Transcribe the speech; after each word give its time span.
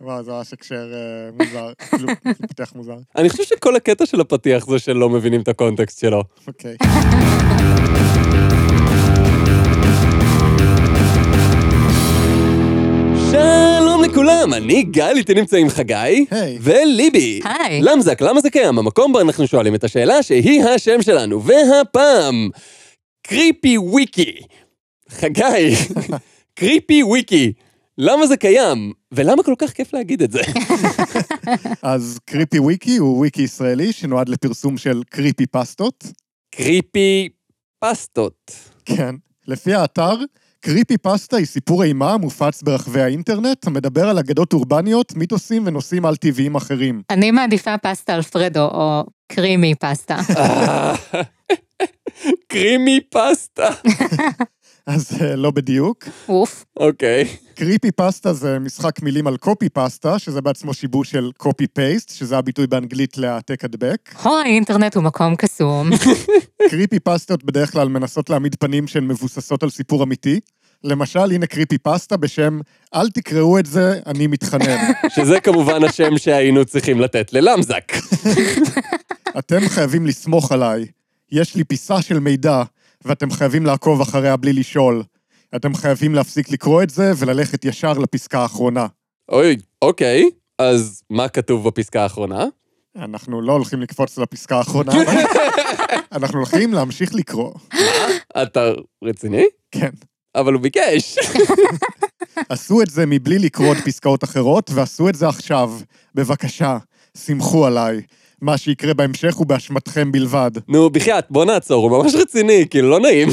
וואו, 0.00 0.22
זה 0.22 0.30
ממש 0.30 0.52
הקשר 0.52 0.92
אה, 0.94 1.30
מוזר, 1.32 1.72
כאילו, 1.90 2.08
פותח 2.48 2.72
מוזר. 2.74 2.96
אני 3.16 3.30
חושב 3.30 3.44
שכל 3.44 3.76
הקטע 3.76 4.06
של 4.06 4.20
הפתיח 4.20 4.66
זה 4.66 4.78
שלא 4.78 5.08
מבינים 5.08 5.40
את 5.40 5.48
הקונטקסט 5.48 6.00
שלו. 6.00 6.22
אוקיי. 6.46 6.76
שלום 13.30 14.04
לכולם, 14.04 14.54
אני 14.54 14.82
גל, 14.82 15.16
איתי 15.16 15.34
נמצא 15.34 15.56
עם 15.56 15.68
חגי. 15.68 16.26
היי. 16.30 16.58
וליבי. 16.60 17.40
היי. 17.44 17.82
למזק, 17.82 18.20
למה 18.20 18.40
זה 18.40 18.50
קיים? 18.50 18.78
המקום 18.78 19.12
בו 19.12 19.20
אנחנו 19.20 19.46
שואלים 19.46 19.74
את 19.74 19.84
השאלה 19.84 20.22
שהיא 20.22 20.64
השם 20.64 21.02
שלנו. 21.02 21.42
והפעם, 21.44 22.50
קריפי 23.22 23.78
וויקי. 23.78 24.36
חגי, 25.08 25.74
קריפי 26.58 27.02
וויקי. 27.02 27.52
למה 28.00 28.26
זה 28.26 28.36
קיים? 28.36 28.92
ולמה 29.12 29.42
כל 29.42 29.54
כך 29.58 29.70
כיף 29.70 29.92
להגיד 29.92 30.22
את 30.22 30.32
זה? 30.32 30.40
אז 31.82 32.18
קריפי 32.24 32.58
וויקי 32.58 32.96
הוא 32.96 33.16
וויקי 33.16 33.42
ישראלי 33.42 33.92
שנועד 33.92 34.28
לפרסום 34.28 34.78
של 34.78 35.02
קריפי 35.10 35.46
פסטות. 35.46 36.04
קריפי 36.50 37.28
פסטות. 37.80 38.52
כן. 38.84 39.14
לפי 39.46 39.74
האתר, 39.74 40.14
קריפי 40.60 40.98
פסטה 40.98 41.36
היא 41.36 41.46
סיפור 41.46 41.84
אימה 41.84 42.12
המופץ 42.12 42.62
ברחבי 42.62 43.02
האינטרנט, 43.02 43.66
המדבר 43.66 44.08
על 44.08 44.18
אגדות 44.18 44.52
אורבניות, 44.52 45.16
מיתוסים 45.16 45.62
ונושאים 45.66 46.04
על-טבעיים 46.04 46.54
אחרים. 46.54 47.02
אני 47.10 47.30
מעדיפה 47.30 47.78
פסטה 47.78 48.14
אלפרדו, 48.14 48.64
או 48.64 49.04
קרימי 49.32 49.74
פסטה. 49.74 50.18
creamy 52.50 53.00
פסטה. 53.10 53.68
אז 54.88 55.12
אה, 55.20 55.36
לא 55.36 55.50
בדיוק. 55.50 56.04
אוף. 56.28 56.64
אוקיי. 56.76 57.24
creepy 57.54 57.90
pasta 57.90 58.32
זה 58.32 58.58
משחק 58.58 59.02
מילים 59.02 59.26
על 59.26 59.36
copypasta, 59.36 60.18
שזה 60.18 60.40
בעצמו 60.40 60.74
שיבוש 60.74 61.10
של 61.10 61.30
copy 61.36 61.66
paste, 61.66 62.14
שזה 62.14 62.38
הביטוי 62.38 62.66
באנגלית 62.66 63.18
להעתק 63.18 63.64
הדבק. 63.64 64.14
הו, 64.22 64.38
האינטרנט 64.38 64.96
הוא 64.96 65.04
מקום 65.04 65.36
קסום. 65.36 65.90
creepy 66.70 67.00
פסטות 67.00 67.44
בדרך 67.44 67.72
כלל 67.72 67.88
מנסות 67.88 68.30
להעמיד 68.30 68.54
פנים 68.54 68.86
שהן 68.86 69.08
מבוססות 69.08 69.62
על 69.62 69.70
סיפור 69.70 70.02
אמיתי. 70.02 70.40
למשל, 70.84 71.32
הנה 71.32 71.46
creepy 71.46 71.78
pasta 71.78 72.16
בשם 72.16 72.60
"אל 72.94 73.10
תקראו 73.10 73.58
את 73.58 73.66
זה, 73.66 74.00
אני 74.06 74.26
מתחנן". 74.26 74.76
שזה 75.16 75.40
כמובן 75.40 75.84
השם 75.84 76.18
שהיינו 76.18 76.64
צריכים 76.64 77.00
לתת 77.00 77.32
ללמזק. 77.32 77.92
אתם 79.38 79.68
חייבים 79.68 80.06
לסמוך 80.06 80.52
עליי. 80.52 80.86
יש 81.32 81.54
לי 81.54 81.64
פיסה 81.64 82.02
של 82.02 82.18
מידע, 82.18 82.62
ואתם 83.04 83.30
חייבים 83.30 83.66
לעקוב 83.66 84.00
אחריה 84.00 84.36
בלי 84.36 84.52
לשאול. 84.52 85.02
אתם 85.56 85.74
חייבים 85.74 86.14
להפסיק 86.14 86.50
לקרוא 86.50 86.82
את 86.82 86.90
זה 86.90 87.12
וללכת 87.16 87.64
ישר 87.64 87.92
לפסקה 87.92 88.40
האחרונה. 88.40 88.86
אוי, 89.28 89.56
אוקיי. 89.82 90.30
אז 90.58 91.02
מה 91.10 91.28
כתוב 91.28 91.68
בפסקה 91.68 92.02
האחרונה? 92.02 92.44
אנחנו 92.96 93.42
לא 93.42 93.52
הולכים 93.52 93.80
לקפוץ 93.80 94.18
לפסקה 94.18 94.56
האחרונה, 94.56 94.92
אנחנו 96.16 96.38
הולכים 96.38 96.72
להמשיך 96.72 97.14
לקרוא. 97.14 97.52
אתה 98.42 98.70
רציני? 99.04 99.44
כן. 99.70 99.90
אבל 100.34 100.52
הוא 100.52 100.62
ביקש. 100.62 101.18
עשו 102.48 102.82
את 102.82 102.90
זה 102.90 103.06
מבלי 103.06 103.38
לקרוא 103.38 103.72
את 103.72 103.78
פסקאות 103.84 104.24
אחרות, 104.24 104.70
ועשו 104.74 105.08
את 105.08 105.14
זה 105.14 105.28
עכשיו. 105.28 105.72
בבקשה, 106.14 106.78
סמכו 107.16 107.66
עליי. 107.66 108.02
מה 108.40 108.58
שיקרה 108.58 108.94
בהמשך 108.94 109.34
הוא 109.34 109.46
באשמתכם 109.46 110.12
בלבד. 110.12 110.50
נו, 110.68 110.90
בחייאת, 110.90 111.24
בוא 111.30 111.44
נעצור, 111.44 111.90
הוא 111.90 112.02
ממש 112.02 112.14
רציני, 112.14 112.64
כאילו, 112.70 112.90
לא 112.90 113.00
נעים. 113.00 113.28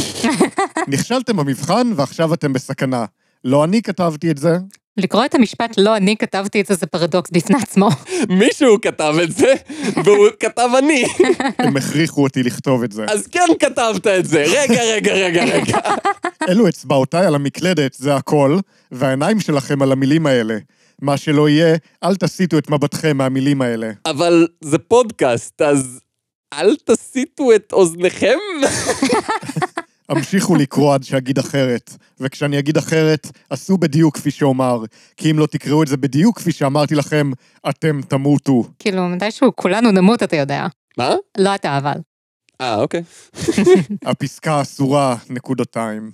נכשלתם 0.88 1.38
במבחן 1.38 1.92
ועכשיו 1.96 2.34
אתם 2.34 2.54
בסכנה. 2.54 3.06
לא 3.44 3.64
אני 3.64 3.82
כתבתי 3.82 4.32
את 4.32 4.38
זה, 4.38 4.58
לקרוא 4.98 5.26
את 5.26 5.36
המשפט 5.36 5.78
לא 5.78 5.98
אני 5.98 6.18
כתבתי 6.18 6.62
את 6.62 6.66
זה, 6.66 6.76
זה 6.76 6.86
פרדוקס 6.86 7.32
בפני 7.32 7.58
עצמו. 7.62 7.90
מישהו 8.40 8.82
כתב 8.82 9.16
את 9.24 9.32
זה, 9.32 9.54
והוא 10.06 10.28
כתב 10.40 10.70
אני. 10.78 11.06
הם 11.60 11.78
הכריחו 11.78 12.24
אותי 12.24 12.44
לכתוב 12.44 12.84
את 12.84 12.92
זה. 12.92 13.06
אז 13.10 13.28
כן 13.28 13.48
כתבת 13.60 14.08
את 14.08 14.26
זה. 14.26 14.44
רגע, 14.48 14.84
רגע, 14.84 15.14
רגע, 15.14 15.44
רגע. 15.44 15.78
אלו 16.50 16.68
אצבעותיי 16.68 17.26
על 17.26 17.36
המקלדת, 17.36 17.94
זה 17.94 18.16
הכל, 18.16 18.60
והעיניים 18.92 19.40
שלכם 19.40 19.82
על 19.82 19.92
המילים 19.92 20.26
האלה. 20.26 20.58
מה 21.02 21.18
שלא 21.18 21.50
יהיה, 21.50 21.76
אל 22.04 22.16
תסיטו 22.16 22.58
את 22.58 22.70
מבטכם 22.70 23.18
מהמילים 23.18 23.62
האלה. 23.62 23.92
אבל 24.06 24.48
זה 24.62 24.78
פודקאסט, 24.78 25.62
אז 25.62 26.00
אל 26.54 26.76
תסיטו 26.86 27.56
את 27.56 27.74
אוזניכם. 27.74 28.38
המשיכו 30.10 30.56
לקרוא 30.56 30.94
עד 30.94 31.04
שאגיד 31.04 31.40
אחרת, 31.40 31.98
וכשאני 32.20 32.60
אגיד 32.60 32.78
אחרת, 32.78 33.28
עשו 33.50 33.78
בדיוק 33.78 34.18
כפי 34.18 34.32
שאומר, 34.32 34.84
כי 35.18 35.32
אם 35.32 35.40
לא 35.40 35.46
תקראו 35.46 35.84
את 35.84 35.88
זה 35.88 35.98
בדיוק 35.98 36.38
כפי 36.38 36.52
שאמרתי 36.52 36.96
לכם, 36.96 37.32
אתם 37.70 38.02
תמותו. 38.02 38.64
כאילו, 38.80 39.08
מתישהו 39.08 39.56
כולנו 39.56 39.92
נמות, 39.92 40.24
אתה 40.24 40.36
יודע. 40.36 40.68
מה? 40.98 41.16
לא 41.38 41.56
אתה 41.56 41.78
אבל. 41.78 41.98
אה, 42.62 42.76
אוקיי. 42.76 43.04
הפסקה 44.06 44.62
אסורה, 44.62 45.16
נקודתיים. 45.30 46.12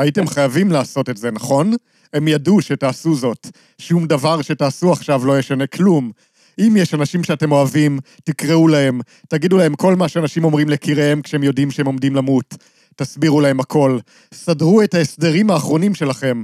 הייתם 0.00 0.26
חייבים 0.26 0.70
לעשות 0.72 1.10
את 1.10 1.16
זה, 1.16 1.30
נכון? 1.30 1.72
הם 2.12 2.28
ידעו 2.28 2.60
שתעשו 2.60 3.14
זאת. 3.14 3.46
שום 3.78 4.06
דבר 4.06 4.42
שתעשו 4.42 4.92
עכשיו 4.92 5.26
לא 5.26 5.38
ישנה 5.38 5.66
כלום. 5.66 6.10
אם 6.58 6.76
יש 6.78 6.94
אנשים 6.94 7.24
שאתם 7.24 7.52
אוהבים, 7.52 7.98
תקראו 8.24 8.68
להם, 8.68 9.00
תגידו 9.28 9.56
להם 9.56 9.74
כל 9.74 9.96
מה 9.96 10.08
שאנשים 10.08 10.44
אומרים 10.44 10.68
ליקיריהם 10.68 11.22
כשהם 11.22 11.42
יודעים 11.42 11.70
שהם 11.70 11.86
עומדים 11.86 12.16
למות. 12.16 12.54
תסבירו 12.96 13.40
להם 13.40 13.60
הכל. 13.60 13.98
סדרו 14.34 14.82
את 14.82 14.94
ההסדרים 14.94 15.50
האחרונים 15.50 15.94
שלכם. 15.94 16.42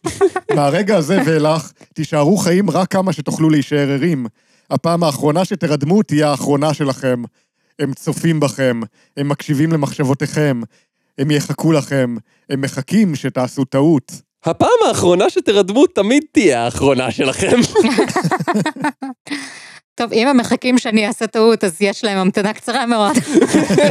מהרגע 0.56 0.96
הזה 0.96 1.18
ואילך, 1.26 1.72
תישארו 1.94 2.36
חיים 2.36 2.70
רק 2.70 2.90
כמה 2.90 3.12
שתוכלו 3.12 3.50
להישאר 3.50 3.90
ערים. 3.90 4.26
הפעם 4.70 5.02
האחרונה 5.02 5.44
שתרדמו 5.44 6.02
תהיה 6.02 6.30
האחרונה 6.30 6.74
שלכם. 6.74 7.22
הם 7.78 7.92
צופים 7.92 8.40
בכם, 8.40 8.80
הם 9.16 9.28
מקשיבים 9.28 9.72
למחשבותיכם, 9.72 10.60
הם 11.18 11.30
יחכו 11.30 11.72
לכם, 11.72 12.16
הם 12.50 12.60
מחכים 12.60 13.14
שתעשו 13.14 13.64
טעות. 13.64 14.12
הפעם 14.44 14.68
האחרונה 14.88 15.30
שתרדמו 15.30 15.86
תמיד 15.86 16.24
תהיה 16.32 16.64
האחרונה 16.64 17.10
שלכם. 17.10 17.56
טוב, 19.94 20.12
אם 20.12 20.28
הם 20.28 20.36
מחכים 20.36 20.78
שאני 20.78 21.06
אעשה 21.06 21.26
טעות, 21.26 21.64
אז 21.64 21.76
יש 21.80 22.04
להם 22.04 22.18
המתנה 22.18 22.52
קצרה 22.52 22.86
מאוד. 22.86 23.12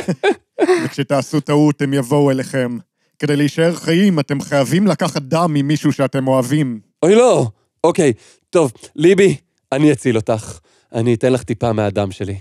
וכשתעשו 0.85 1.39
טעות 1.39 1.81
הם 1.81 1.93
יבואו 1.93 2.31
אליכם. 2.31 2.77
כדי 3.19 3.35
להישאר 3.35 3.75
חיים 3.75 4.19
אתם 4.19 4.41
חייבים 4.41 4.87
לקחת 4.87 5.21
דם 5.21 5.51
ממישהו 5.53 5.93
שאתם 5.93 6.27
אוהבים. 6.27 6.79
אוי 7.03 7.15
לא. 7.15 7.47
אוקיי, 7.83 8.13
טוב, 8.49 8.71
ליבי, 8.95 9.37
אני 9.71 9.91
אציל 9.91 10.15
אותך. 10.15 10.59
אני 10.93 11.13
אתן 11.13 11.33
לך 11.33 11.43
טיפה 11.43 11.73
מהדם 11.73 12.11
שלי. 12.11 12.35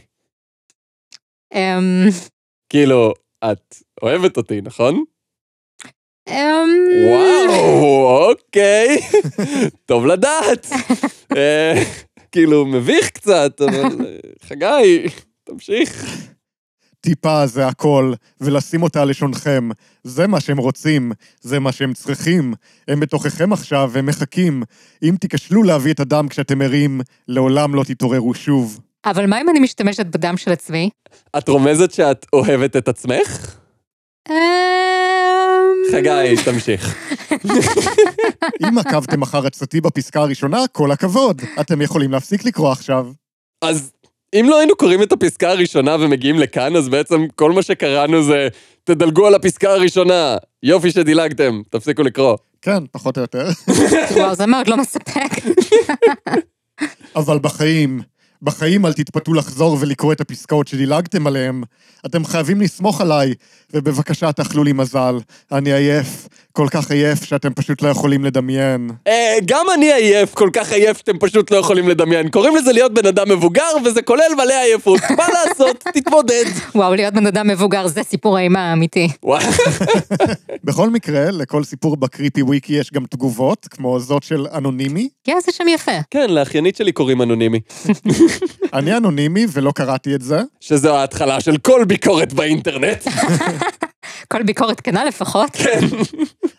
אמ, 1.54 2.08
כאילו, 2.68 3.12
את 3.44 3.76
אוהבת 4.02 4.36
אותי, 4.36 4.60
נכון? 4.60 5.04
אמ, 6.28 6.68
וואו, 7.08 8.30
אוקיי. 8.30 8.98
טוב 9.86 10.06
לדעת. 10.06 10.66
אה, 11.36 11.82
כאילו, 12.32 12.66
מביך 12.66 13.10
קצת, 13.10 13.60
אבל 13.60 14.06
אה, 14.06 14.16
חגי, 14.46 15.06
תמשיך. 15.44 16.06
טיפה 17.00 17.46
זה 17.46 17.66
הכל, 17.66 18.12
ולשים 18.40 18.82
אותה 18.82 19.02
על 19.02 19.08
לשונכם. 19.08 19.68
זה 20.04 20.26
מה 20.26 20.40
שהם 20.40 20.58
רוצים, 20.58 21.12
זה 21.40 21.60
מה 21.60 21.72
שהם 21.72 21.92
צריכים. 21.92 22.54
הם 22.88 23.00
בתוככם 23.00 23.52
עכשיו, 23.52 23.90
והם 23.92 24.06
מחכים. 24.06 24.62
אם 25.02 25.14
תיכשלו 25.20 25.62
להביא 25.62 25.92
את 25.92 26.00
הדם 26.00 26.28
כשאתם 26.28 26.62
ערים, 26.62 27.00
לעולם 27.28 27.74
לא 27.74 27.84
תתעוררו 27.84 28.34
שוב. 28.34 28.80
אבל 29.04 29.26
מה 29.26 29.40
אם 29.40 29.48
אני 29.48 29.60
משתמשת 29.60 30.06
בדם 30.06 30.36
של 30.36 30.52
עצמי? 30.52 30.90
את 31.38 31.48
רומזת 31.48 31.92
שאת 31.92 32.26
אוהבת 32.32 32.76
את 32.76 32.88
עצמך? 32.88 33.56
חגי, 35.92 36.34
תמשיך. 36.44 36.96
אם 38.62 38.78
עקבתם 38.78 39.22
אחר 39.22 39.46
עצתי 39.46 39.80
בפסקה 39.80 40.20
הראשונה, 40.20 40.64
כל 40.72 40.90
הכבוד. 40.90 41.42
אתם 41.60 41.82
יכולים 41.82 42.12
להפסיק 42.12 42.44
לקרוא 42.44 42.72
עכשיו. 42.72 43.06
אז 43.62 43.92
אם 44.34 44.46
לא 44.48 44.58
היינו 44.58 44.76
קוראים 44.76 45.02
את 45.02 45.12
הפסקה 45.12 45.50
הראשונה 45.50 45.96
ומגיעים 46.00 46.38
לכאן, 46.38 46.76
אז 46.76 46.88
בעצם 46.88 47.26
כל 47.34 47.52
מה 47.52 47.62
שקראנו 47.62 48.22
זה, 48.22 48.48
תדלגו 48.84 49.26
על 49.26 49.34
הפסקה 49.34 49.72
הראשונה. 49.72 50.36
יופי 50.62 50.90
שדילגתם, 50.90 51.62
תפסיקו 51.70 52.02
לקרוא. 52.02 52.36
כן, 52.62 52.86
פחות 52.92 53.16
או 53.18 53.22
יותר. 53.22 53.48
וואו, 54.16 54.34
זה 54.34 54.46
מאוד 54.46 54.68
לא 54.68 54.76
מספק. 54.76 55.30
אבל 57.16 57.38
בחיים, 57.38 58.00
בחיים 58.42 58.86
אל 58.86 58.92
תתפתו 58.92 59.34
לחזור 59.34 59.76
ולקרוא 59.80 60.12
את 60.12 60.20
הפסקאות 60.20 60.68
שדילגתם 60.68 61.26
עליהן. 61.26 61.62
אתם 62.06 62.24
חייבים 62.24 62.60
לסמוך 62.60 63.00
עליי, 63.00 63.34
ובבקשה 63.74 64.32
תאכלו 64.32 64.64
לי 64.64 64.72
מזל. 64.72 65.18
אני 65.52 65.72
עייף, 65.72 66.28
כל 66.52 66.66
כך 66.70 66.90
עייף 66.90 67.24
שאתם 67.24 67.54
פשוט 67.54 67.82
לא 67.82 67.88
יכולים 67.88 68.24
לדמיין. 68.24 68.90
אה, 69.06 69.36
גם 69.44 69.66
אני 69.74 69.92
עייף, 69.92 70.34
כל 70.34 70.50
כך 70.52 70.72
עייף 70.72 70.98
שאתם 70.98 71.18
פשוט 71.18 71.50
לא 71.50 71.56
יכולים 71.56 71.88
לדמיין. 71.88 72.28
קוראים 72.28 72.56
לזה 72.56 72.72
להיות 72.72 72.94
בן 72.94 73.06
אדם 73.06 73.28
מבוגר, 73.28 73.62
וזה 73.84 74.02
כולל 74.02 74.34
מלא 74.36 74.54
עייפות. 74.62 75.00
מה 75.16 75.24
לעשות? 75.48 75.84
תתמודד. 75.94 76.44
וואו, 76.74 76.94
להיות 76.94 77.14
בן 77.14 77.26
אדם 77.26 77.48
מבוגר 77.48 77.86
זה 77.86 78.02
סיפור 78.02 78.36
האימה 78.36 78.70
האמיתי. 78.70 79.08
בכל 80.64 80.90
מקרה, 80.90 81.30
לכל 81.30 81.64
סיפור 81.64 81.96
בקריפי 81.96 82.42
וויקי 82.42 82.72
יש 82.72 82.92
גם 82.92 83.04
תגובות, 83.06 83.66
כמו 83.70 84.00
זאת 84.00 84.22
של 84.22 84.46
אנונימי. 84.54 85.08
כן, 85.24 85.36
זה 85.46 85.52
שם 85.52 85.64
יפה. 85.68 85.92
כן, 86.10 86.30
לאחיינית 86.30 86.76
שלי 86.76 86.92
קוראים 86.92 87.22
אנונימי. 87.22 87.60
אני 88.74 88.96
אנונימי 88.96 89.46
ולא 89.52 89.72
קראתי 89.74 90.14
את 90.14 90.22
זה. 90.22 90.40
שזו 90.60 90.96
ההתחלה 90.96 91.40
של 91.40 91.56
כל 91.56 91.84
ביקורת 91.84 92.32
באינטרנט. 92.32 93.06
כל 94.28 94.42
ביקורת 94.42 94.80
כנה 94.80 95.04
לפחות. 95.04 95.56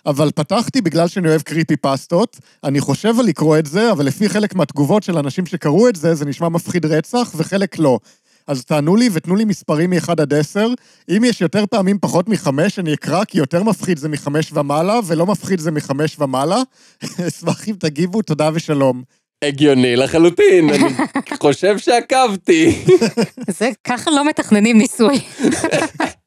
אבל 0.06 0.32
פתחתי 0.36 0.82
בגלל 0.82 1.08
שאני 1.08 1.28
אוהב 1.28 1.42
קריפי 1.42 1.76
פסטות. 1.78 2.38
אני 2.64 2.80
חושב 2.80 3.20
על 3.20 3.26
לקרוא 3.26 3.58
את 3.58 3.66
זה, 3.66 3.92
אבל 3.92 4.06
לפי 4.06 4.30
חלק 4.30 4.56
מהתגובות 4.56 5.04
של 5.04 5.18
אנשים 5.18 5.46
שקראו 5.46 5.90
את 5.90 5.96
זה, 5.96 6.16
זה 6.16 6.26
נשמע 6.26 6.50
מפחיד 6.50 6.86
רצח, 6.86 7.32
וחלק 7.36 7.80
לא. 7.80 8.00
אז 8.48 8.66
תענו 8.66 8.96
לי 8.96 9.10
ותנו 9.14 9.36
לי 9.36 9.46
מספרים 9.46 9.90
מ-1 9.90 10.12
עד 10.18 10.34
10. 10.34 10.68
אם 11.10 11.24
יש 11.24 11.42
יותר 11.42 11.66
פעמים 11.66 11.98
פחות 12.02 12.30
מחמש, 12.30 12.80
אני 12.80 12.94
אקרא, 12.94 13.24
כי 13.24 13.38
יותר 13.38 13.64
מפחיד 13.64 13.98
זה 13.98 14.10
מחמש 14.10 14.54
ומעלה, 14.54 15.00
ולא 15.08 15.26
מפחיד 15.26 15.60
זה 15.60 15.72
מחמש 15.72 16.20
ומעלה. 16.20 16.62
אשמח 17.28 17.68
אם 17.68 17.76
תגיבו, 17.80 18.22
תודה 18.22 18.50
ושלום. 18.54 19.04
הגיוני 19.44 19.96
לחלוטין, 19.96 20.70
אני 20.70 20.94
חושב 21.40 21.78
שעקבתי. 21.78 22.86
זה, 23.50 23.70
ככה 23.84 24.12
לא 24.12 24.26
מתכננים 24.26 24.78
ניסוי. 24.78 25.20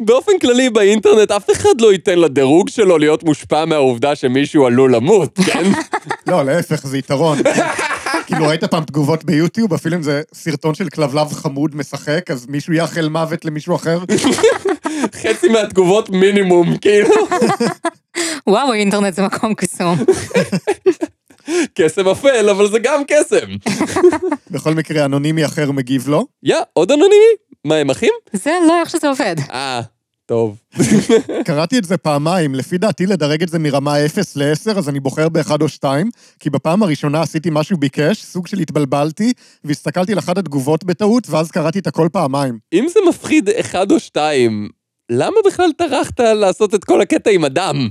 באופן 0.00 0.32
כללי 0.40 0.70
באינטרנט 0.70 1.30
אף 1.30 1.50
אחד 1.50 1.80
לא 1.80 1.92
ייתן 1.92 2.18
לדירוג 2.18 2.68
שלו 2.68 2.98
להיות 2.98 3.24
מושפע 3.24 3.64
מהעובדה 3.64 4.16
שמישהו 4.16 4.66
עלול 4.66 4.94
למות, 4.94 5.38
כן? 5.46 5.72
לא, 6.26 6.44
להפך, 6.44 6.86
זה 6.86 6.98
יתרון. 6.98 7.38
כאילו, 8.26 8.46
ראית 8.46 8.64
פעם 8.64 8.84
תגובות 8.84 9.24
ביוטיוב, 9.24 9.74
אפילו 9.74 9.96
אם 9.96 10.02
זה 10.02 10.22
סרטון 10.34 10.74
של 10.74 10.88
כלבלב 10.88 11.32
חמוד 11.32 11.76
משחק, 11.76 12.30
אז 12.30 12.46
מישהו 12.48 12.72
יאחל 12.72 13.08
מוות 13.08 13.44
למישהו 13.44 13.76
אחר? 13.76 13.98
חצי 15.22 15.48
מהתגובות 15.48 16.10
מינימום, 16.10 16.76
כאילו. 16.76 17.14
וואו, 18.46 18.72
אינטרנט 18.72 19.14
זה 19.14 19.22
מקום 19.22 19.54
קסום. 19.54 19.96
קסם 21.74 22.08
אפל, 22.08 22.48
אבל 22.50 22.68
זה 22.68 22.78
גם 22.78 23.02
קסם. 23.08 23.72
בכל 24.50 24.74
מקרה, 24.74 25.04
אנונימי 25.04 25.44
אחר 25.44 25.72
מגיב 25.72 26.08
לו. 26.08 26.26
יא, 26.42 26.56
עוד 26.72 26.92
אנונימי? 26.92 27.49
מה, 27.64 27.76
הם 27.76 27.90
אחים? 27.90 28.12
זה 28.32 28.50
לא 28.68 28.80
איך 28.80 28.90
שזה 28.90 29.08
עובד. 29.08 29.36
אה, 29.52 29.80
טוב. 30.26 30.56
קראתי 31.46 31.78
את 31.78 31.84
זה 31.84 31.96
פעמיים, 31.96 32.54
לפי 32.54 32.78
דעתי 32.78 33.06
לדרג 33.06 33.42
את 33.42 33.48
זה 33.48 33.58
מרמה 33.58 34.04
0 34.04 34.36
ל-10, 34.36 34.78
אז 34.78 34.88
אני 34.88 35.00
בוחר 35.00 35.28
באחד 35.28 35.62
או 35.62 35.68
שתיים, 35.68 36.10
כי 36.38 36.50
בפעם 36.50 36.82
הראשונה 36.82 37.22
עשיתי 37.22 37.50
מה 37.50 37.62
שהוא 37.62 37.78
ביקש, 37.78 38.22
סוג 38.22 38.46
של 38.46 38.58
התבלבלתי, 38.58 39.32
והסתכלתי 39.64 40.12
על 40.12 40.18
אחת 40.18 40.38
התגובות 40.38 40.84
בטעות, 40.84 41.30
ואז 41.30 41.50
קראתי 41.50 41.78
את 41.78 41.86
הכל 41.86 42.08
פעמיים. 42.12 42.58
אם 42.72 42.86
זה 42.88 43.00
מפחיד 43.08 43.48
אחד 43.48 43.90
או 43.90 44.00
שתיים, 44.00 44.68
למה 45.12 45.36
בכלל 45.46 45.72
טרחת 45.76 46.20
לעשות 46.20 46.74
את 46.74 46.84
כל 46.84 47.00
הקטע 47.00 47.30
עם 47.30 47.44
הדם? 47.44 47.88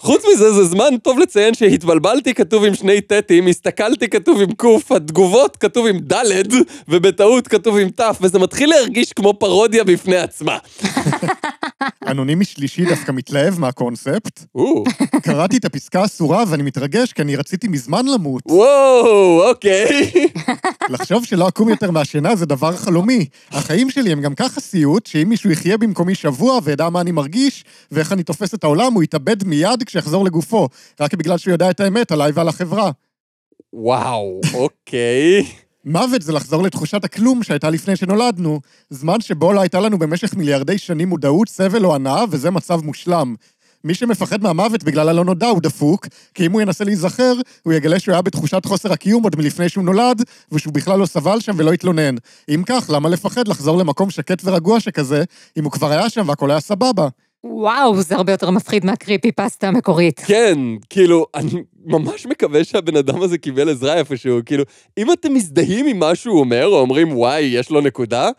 חוץ 0.00 0.24
מזה, 0.32 0.52
זה 0.52 0.64
זמן 0.64 0.96
טוב 1.02 1.18
לציין 1.18 1.54
שהתבלבלתי 1.54 2.34
כתוב 2.34 2.64
עם 2.64 2.74
שני 2.74 3.00
טטים, 3.00 3.46
הסתכלתי 3.46 4.08
כתוב 4.08 4.40
עם 4.40 4.52
קוף, 4.52 4.92
התגובות 4.92 5.56
כתוב 5.56 5.86
עם 5.86 5.98
דלת, 5.98 6.46
ובטעות 6.88 7.48
כתוב 7.48 7.78
עם 7.78 7.88
תף, 7.88 8.18
וזה 8.20 8.38
מתחיל 8.38 8.70
להרגיש 8.70 9.12
כמו 9.12 9.34
פרודיה 9.34 9.84
בפני 9.84 10.16
עצמה. 10.16 10.58
אנונימי 12.06 12.44
שלישי 12.44 12.84
דווקא 12.84 13.12
מתלהב 13.12 13.58
מהקונספט. 13.58 14.44
קראתי 15.22 15.56
את 15.56 15.64
הפסקה 15.64 16.00
האסורה 16.00 16.44
ואני 16.48 16.62
מתרגש, 16.62 17.12
כי 17.12 17.22
אני 17.22 17.36
רציתי 17.36 17.68
מזמן 17.68 18.06
למות. 18.06 18.42
וואו, 18.46 19.48
אוקיי. 19.48 20.10
לחשוב 20.88 21.24
שלא 21.24 21.48
אקום 21.48 21.68
יותר 21.68 21.90
מהשינה 21.90 22.36
זה 22.36 22.46
דבר 22.46 22.76
חלומי. 22.76 23.26
החיים 23.50 23.90
שלי 23.90 24.12
הם 24.12 24.20
גם 24.20 24.34
ככה 24.34 24.60
סיוט, 24.60 25.06
שאם 25.06 25.28
מישהו 25.28 25.50
יחיה 25.50 25.78
במקומי 25.78 26.14
שבוע 26.14 26.60
וידע 26.64 26.88
מה 26.88 27.00
אני 27.00 27.12
מרגיש, 27.12 27.64
ואיך 27.90 28.12
אני 28.12 28.22
תופס 28.22 28.54
את 28.54 28.64
העולם, 28.64 28.92
הוא 28.92 29.02
יתאבד 29.02 29.44
מיד 29.44 29.82
כשיחזור 29.86 30.24
לגופו, 30.24 30.68
רק 31.00 31.14
בגלל 31.14 31.38
שהוא 31.38 31.52
יודע 31.52 31.70
את 31.70 31.80
האמת 31.80 32.12
עליי 32.12 32.32
ועל 32.34 32.48
החברה. 32.48 32.90
וואו, 33.72 34.40
אוקיי. 34.54 35.46
מוות 35.84 36.22
זה 36.22 36.32
לחזור 36.32 36.62
לתחושת 36.62 37.04
הכלום 37.04 37.42
שהייתה 37.42 37.70
לפני 37.70 37.96
שנולדנו, 37.96 38.60
זמן 38.90 39.20
שבו 39.20 39.52
לא 39.52 39.60
הייתה 39.60 39.80
לנו 39.80 39.98
במשך 39.98 40.34
מיליארדי 40.34 40.78
שנים 40.78 41.08
מודעות, 41.08 41.48
סבל 41.48 41.84
או 41.84 41.94
הנאה, 41.94 42.24
וזה 42.30 42.50
מצב 42.50 42.84
מושלם. 42.84 43.34
מי 43.84 43.94
שמפחד 43.94 44.42
מהמוות 44.42 44.84
בגלל 44.84 45.08
הלא 45.08 45.24
נודע 45.24 45.46
הוא 45.46 45.62
דפוק, 45.62 46.06
כי 46.34 46.46
אם 46.46 46.52
הוא 46.52 46.60
ינסה 46.60 46.84
להיזכר, 46.84 47.34
הוא 47.62 47.72
יגלה 47.72 47.98
שהוא 47.98 48.12
היה 48.12 48.22
בתחושת 48.22 48.64
חוסר 48.64 48.92
הקיום 48.92 49.22
עוד 49.22 49.36
מלפני 49.36 49.68
שהוא 49.68 49.84
נולד, 49.84 50.22
ושהוא 50.52 50.74
בכלל 50.74 50.98
לא 50.98 51.06
סבל 51.06 51.40
שם 51.40 51.52
ולא 51.56 51.72
התלונן. 51.72 52.14
אם 52.48 52.62
כך, 52.66 52.90
למה 52.92 53.08
לפחד 53.08 53.48
לחזור 53.48 53.78
למקום 53.78 54.10
שקט 54.10 54.42
ורגוע 54.44 54.80
שכזה, 54.80 55.24
אם 55.56 55.64
הוא 55.64 55.72
כבר 55.72 55.90
היה 55.90 56.10
שם 56.10 56.28
והכל 56.28 56.50
היה 56.50 56.60
סבבה? 56.60 57.08
וואו, 57.44 58.02
זה 58.02 58.16
הרבה 58.16 58.32
יותר 58.32 58.50
מפחיד 58.50 58.84
מהקריפי 58.84 59.32
פסטה 59.32 59.68
המקורית. 59.68 60.20
כן, 60.20 60.58
כאילו, 60.90 61.26
אני 61.34 61.62
ממש 61.84 62.26
מקווה 62.26 62.64
שהבן 62.64 62.96
אדם 62.96 63.22
הזה 63.22 63.38
קיבל 63.38 63.68
עזרה 63.68 63.94
איפשהו. 63.94 64.38
כאילו, 64.46 64.64
אם 64.98 65.12
אתם 65.12 65.34
מזדהים 65.34 65.86
עם 65.86 65.98
מה 65.98 66.14
שהוא 66.14 66.40
אומר, 66.40 66.66
או 66.66 66.80
אומרים, 66.80 67.16
וואי, 67.16 67.40
יש 67.40 67.70
לו 67.70 67.80
נקודה, 67.80 68.30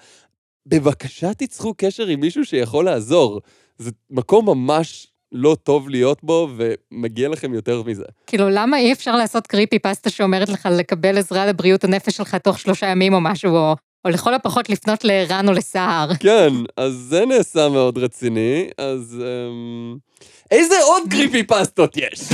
בבקשה 0.65 1.33
תיצרו 1.33 1.73
קשר 1.77 2.07
עם 2.07 2.19
מישהו 2.19 2.45
שיכול 2.45 2.85
לעזור. 2.85 3.41
זה 3.77 3.91
מקום 4.09 4.45
ממש 4.45 5.07
לא 5.31 5.57
טוב 5.63 5.89
להיות 5.89 6.23
בו, 6.23 6.49
ומגיע 6.57 7.29
לכם 7.29 7.53
יותר 7.53 7.83
מזה. 7.83 8.05
כאילו, 8.27 8.49
למה 8.49 8.77
אי 8.77 8.93
אפשר 8.93 9.15
לעשות 9.15 9.47
קריפי 9.47 9.79
פסטה 9.79 10.09
שאומרת 10.09 10.49
לך 10.49 10.69
לקבל 10.71 11.17
עזרה 11.17 11.45
לבריאות 11.45 11.83
הנפש 11.83 12.17
שלך 12.17 12.35
תוך 12.35 12.59
שלושה 12.59 12.87
ימים 12.87 13.13
או 13.13 13.21
משהו, 13.21 13.55
או, 13.55 13.75
או 14.05 14.09
לכל 14.09 14.33
הפחות 14.33 14.69
לפנות 14.69 15.03
לערן 15.03 15.47
או 15.47 15.53
לסער? 15.53 16.09
כן, 16.19 16.53
אז 16.77 16.93
זה 16.93 17.25
נעשה 17.25 17.69
מאוד 17.69 17.97
רציני, 17.97 18.69
אז... 18.77 19.21
אמ... 19.21 19.97
איזה 20.51 20.75
עוד 20.83 21.03
קריפי 21.09 21.43
פסטות 21.43 21.97
יש? 21.97 22.21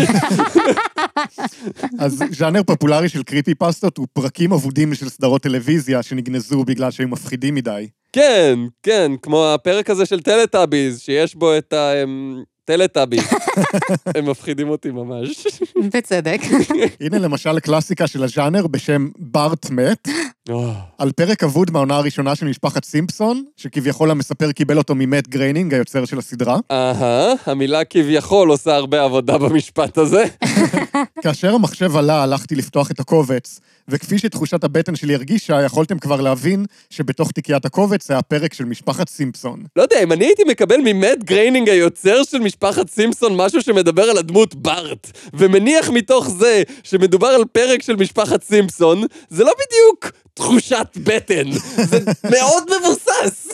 אז 1.99 2.23
ז'אנר 2.31 2.63
פופולרי 2.63 3.09
של 3.09 3.23
קריפי 3.23 3.55
פסטות 3.55 3.97
הוא 3.97 4.07
פרקים 4.13 4.53
אבודים 4.53 4.93
של 4.93 5.09
סדרות 5.09 5.41
טלוויזיה 5.41 6.03
שנגנזו 6.03 6.63
בגלל 6.63 6.91
שהיו 6.91 7.07
מפחידים 7.07 7.55
מדי. 7.55 7.87
כן, 8.13 8.59
כן, 8.83 9.11
כמו 9.21 9.53
הפרק 9.53 9.89
הזה 9.89 10.05
של 10.05 10.21
טלטאביז, 10.21 10.99
שיש 10.99 11.35
בו 11.35 11.57
את 11.57 11.73
ה... 11.73 12.03
אמ, 12.03 12.43
טלטאבי. 12.67 13.17
הם 14.15 14.29
מפחידים 14.29 14.69
אותי 14.69 14.91
ממש. 14.91 15.47
בצדק. 15.93 16.41
הנה 17.01 17.17
למשל 17.19 17.59
קלאסיקה 17.59 18.07
של 18.07 18.23
הז'אנר 18.23 18.67
בשם 18.67 19.07
בארט 19.17 19.69
מת, 19.69 20.07
על 20.97 21.11
פרק 21.11 21.43
אבוד 21.43 21.71
מהעונה 21.71 21.95
הראשונה 21.97 22.35
של 22.35 22.45
משפחת 22.45 22.85
סימפסון, 22.85 23.43
שכביכול 23.57 24.11
המספר 24.11 24.51
קיבל 24.51 24.77
אותו 24.77 24.95
ממט 24.95 25.27
גריינינג, 25.27 25.73
היוצר 25.73 26.05
של 26.05 26.17
הסדרה. 26.17 26.57
אהה, 26.71 27.33
המילה 27.45 27.85
כביכול 27.85 28.49
עושה 28.49 28.75
הרבה 28.75 29.03
עבודה 29.03 29.37
במשפט 29.37 29.97
הזה. 29.97 30.23
כאשר 31.23 31.55
המחשב 31.55 31.95
עלה, 31.95 32.23
הלכתי 32.23 32.55
לפתוח 32.55 32.91
את 32.91 32.99
הקובץ, 32.99 33.59
וכפי 33.89 34.17
שתחושת 34.17 34.63
הבטן 34.63 34.95
שלי 34.95 35.15
הרגישה, 35.15 35.61
יכולתם 35.61 35.99
כבר 35.99 36.21
להבין 36.21 36.65
שבתוך 36.89 37.31
תיקיית 37.31 37.65
הקובץ 37.65 38.11
היה 38.11 38.21
פרק 38.21 38.53
של 38.53 38.65
משפחת 38.65 39.09
סימפסון. 39.09 39.63
לא 39.75 39.81
יודע, 39.81 40.03
אם 40.03 40.11
אני 40.11 40.25
הייתי 40.25 40.43
מקבל 40.43 40.77
ממט 40.83 41.23
גריינינג 41.23 41.69
היוצר 41.69 42.23
של 42.23 42.39
משפחת 42.39 42.89
סימפסון 42.89 43.35
משהו 43.35 43.61
שמדבר 43.61 44.03
על 44.03 44.17
הדמות 44.17 44.55
בארט, 44.55 45.11
ומניח 45.33 45.89
מתוך 45.89 46.29
זה 46.29 46.63
שמדובר 46.83 47.27
על 47.27 47.45
פרק 47.51 47.81
של 47.81 47.95
משפחת 47.95 48.43
סימפסון, 48.43 49.03
זה 49.29 49.43
לא 49.43 49.51
בדיוק 49.53 50.11
תחושת 50.37 50.87
בטן, 51.03 51.51
זה 51.75 51.99
מאוד 52.33 52.63
מבוסס. 52.63 53.47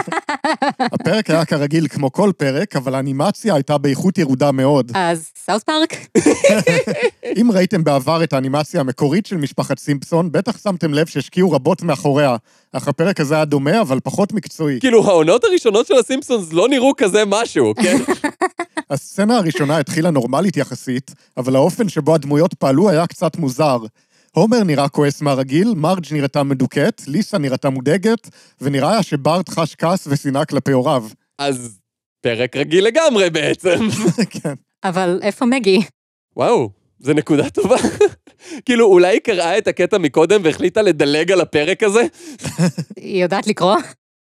הפרק 0.92 1.30
היה 1.30 1.44
כרגיל 1.44 1.88
כמו 1.88 2.12
כל 2.12 2.32
פרק, 2.36 2.76
אבל 2.76 2.94
האנימציה 2.94 3.54
הייתה 3.54 3.78
באיכות 3.78 4.18
ירודה 4.18 4.52
מאוד. 4.52 4.92
אז 4.94 5.30
סאוס 5.44 5.62
פארק? 5.62 5.94
אם 7.40 7.50
ראיתם 7.52 7.84
בעבר 7.84 8.24
את 8.24 8.32
האנימציה 8.32 8.80
המקורית 8.80 9.26
של 9.26 9.36
משפחת 9.36 9.69
סימפסון, 9.78 10.32
בטח 10.32 10.62
שמתם 10.62 10.94
לב 10.94 11.06
שהשקיעו 11.06 11.50
רבות 11.50 11.82
מאחוריה. 11.82 12.36
אך 12.72 12.88
הפרק 12.88 13.20
הזה 13.20 13.34
היה 13.34 13.44
דומה, 13.44 13.80
אבל 13.80 14.00
פחות 14.04 14.32
מקצועי. 14.32 14.80
כאילו, 14.80 15.06
העונות 15.06 15.44
הראשונות 15.44 15.86
של 15.86 15.94
הסימפסונס 15.94 16.52
לא 16.52 16.68
נראו 16.68 16.92
כזה 16.96 17.22
משהו, 17.26 17.74
כן? 17.82 17.96
הסצנה 18.90 19.36
הראשונה 19.36 19.78
התחילה 19.78 20.10
נורמלית 20.10 20.56
יחסית, 20.56 21.14
אבל 21.36 21.56
האופן 21.56 21.88
שבו 21.88 22.14
הדמויות 22.14 22.54
פעלו 22.54 22.90
היה 22.90 23.06
קצת 23.06 23.36
מוזר. 23.36 23.78
הומר 24.32 24.64
נראה 24.64 24.88
כועס 24.88 25.22
מהרגיל, 25.22 25.74
מרג' 25.76 26.04
נראתה 26.12 26.42
מדוכאת, 26.42 27.02
ליסה 27.06 27.38
נראתה 27.38 27.70
מודאגת, 27.70 28.28
ונראה 28.60 28.90
היה 28.90 29.02
שבארט 29.02 29.48
חש 29.48 29.74
כעס 29.74 30.06
ושנאה 30.10 30.44
כלפי 30.44 30.72
הוריו. 30.72 31.04
אז 31.38 31.78
פרק 32.20 32.56
רגיל 32.56 32.84
לגמרי 32.84 33.30
בעצם. 33.30 33.88
כן. 34.42 34.54
אבל 34.84 35.18
איפה 35.22 35.46
מגי? 35.46 35.80
וואו, 36.36 36.70
זו 37.00 37.12
נקודה 37.12 37.50
טובה. 37.50 37.76
כאילו, 38.64 38.86
אולי 38.86 39.08
היא 39.08 39.20
קראה 39.20 39.58
את 39.58 39.68
הקטע 39.68 39.98
מקודם 39.98 40.40
והחליטה 40.44 40.82
לדלג 40.82 41.32
על 41.32 41.40
הפרק 41.40 41.82
הזה? 41.82 42.02
היא 42.96 43.22
יודעת 43.22 43.46
לקרוא? 43.46 43.76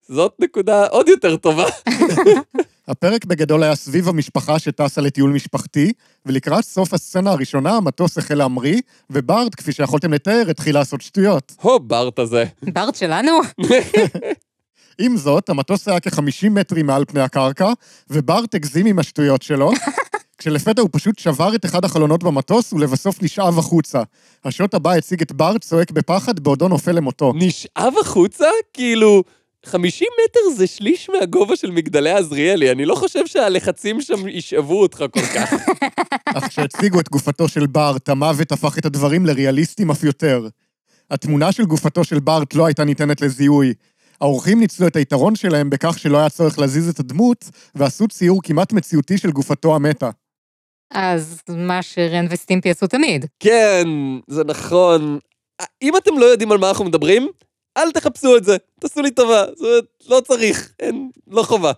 זאת 0.08 0.36
נקודה 0.40 0.86
עוד 0.86 1.10
יותר 1.10 1.36
טובה. 1.36 1.66
הפרק 2.88 3.26
בגדול 3.26 3.64
היה 3.64 3.76
סביב 3.76 4.10
המשפחה 4.10 4.60
שטסה 4.60 5.02
לטיול 5.02 5.32
משפחתי, 5.32 5.94
ולקראת 6.26 6.64
סוף 6.64 6.94
הסצנה 6.94 7.32
הראשונה 7.32 7.76
המטוס 7.76 8.18
החל 8.18 8.36
להמריא, 8.36 8.82
וברט, 9.10 9.56
כפי 9.56 9.72
שיכולתם 9.72 10.14
לתאר, 10.14 10.44
התחיל 10.50 10.76
לעשות 10.76 11.02
שטויות. 11.02 11.54
הו, 11.62 11.80
בארט 11.80 12.20
הזה. 12.20 12.46
בארט 12.62 12.96
שלנו? 12.96 13.32
עם 15.00 15.18
זאת, 15.18 15.50
המטוס 15.50 15.88
היה 15.88 16.00
כ-50 16.00 16.50
מטרים 16.50 16.86
מעל 16.86 17.06
פני 17.06 17.22
הקרקע, 17.22 17.72
וברט 18.10 18.56
הגזים 18.56 18.86
עם 18.86 19.00
השטויות 19.00 19.42
שלו, 19.42 19.72
כשלפתע 20.42 20.82
הוא 20.82 20.90
פשוט 20.92 21.20
שבר 21.20 21.56
את 21.56 21.66
אחד 21.66 21.86
החלונות 21.86 22.24
במטוס, 22.24 22.74
ולבסוף 22.74 23.24
נשאב 23.24 23.60
החוצה. 23.60 24.02
השוט 24.46 24.74
הבא 24.74 24.94
הציג 24.94 25.22
את 25.22 25.32
ברט 25.32 25.62
צועק 25.62 25.92
בפחד 25.92 26.40
בעודו 26.40 26.68
נופל 26.68 26.92
למותו. 26.92 27.34
נשאב 27.36 27.94
החוצה? 28.02 28.46
כאילו, 28.74 29.24
50 29.66 30.08
מטר 30.24 30.56
זה 30.58 30.68
שליש 30.68 31.10
מהגובה 31.10 31.56
של 31.56 31.72
מגדלי 31.72 32.12
עזריאלי, 32.12 32.72
אני 32.72 32.86
לא 32.86 32.96
חושב 32.96 33.28
שהלחצים 33.28 34.02
שם 34.02 34.28
ישאבו 34.28 34.82
אותך 34.82 35.04
כל 35.12 35.22
כך. 35.22 35.54
אך 36.36 36.48
כשהציגו 36.48 37.00
את 37.00 37.10
גופתו 37.10 37.48
של 37.48 37.68
בארט, 37.68 38.10
המוות 38.10 38.52
הפך 38.52 38.78
את 38.78 38.86
הדברים 38.86 39.26
לריאליסטיים 39.26 39.92
אף 39.92 40.04
יותר. 40.04 40.48
התמונה 41.12 41.52
של 41.52 41.66
גופתו 41.66 42.04
של 42.04 42.20
בארט 42.20 42.54
לא 42.54 42.66
הייתה 42.66 42.84
ניתנת 42.84 43.22
לזיהוי. 43.22 43.74
האורחים 44.22 44.60
ניצלו 44.60 44.88
את 44.88 44.96
היתרון 44.96 45.36
שלהם 45.36 45.70
בכך 45.70 46.00
שלא 46.00 46.18
היה 46.18 46.30
צורך 46.30 46.60
להזיז 46.60 46.90
את 46.90 47.00
הדמות, 47.00 47.50
ועשו 47.76 48.08
ציור 48.08 48.42
כמעט 48.44 48.74
מציאותי 48.74 49.18
של 49.18 49.32
גופתו 49.32 49.76
המתה. 49.76 50.10
אז 50.92 51.42
מה 51.50 51.82
שרן 51.82 52.26
וסטימפי 52.30 52.70
עשו 52.70 52.88
תמיד. 52.88 53.26
כן, 53.40 53.88
זה 54.28 54.44
נכון. 54.44 55.20
אם 55.82 55.98
אתם 55.98 56.18
לא 56.18 56.26
יודעים 56.26 56.52
על 56.52 56.58
מה 56.58 56.70
אנחנו 56.70 56.86
מדברים, 56.86 57.28
אל 57.78 57.92
תחפשו 57.92 58.38
את 58.38 58.44
זה, 58.44 58.58
תעשו 58.80 59.02
לי 59.02 59.12
טובה, 59.12 59.46
זאת 59.46 59.60
אומרת, 59.60 59.84
לא 60.10 60.22
צריך, 60.28 60.74
אין, 60.80 61.10
לא 61.28 61.44
חובה. 61.44 61.72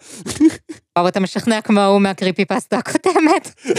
וואו, 0.97 1.07
אתה 1.07 1.19
משכנע 1.19 1.61
כמו 1.61 1.79
ההוא 1.79 2.01
מהקריפי 2.01 2.45
פסטה 2.45 2.77
הקודמת. 2.77 3.61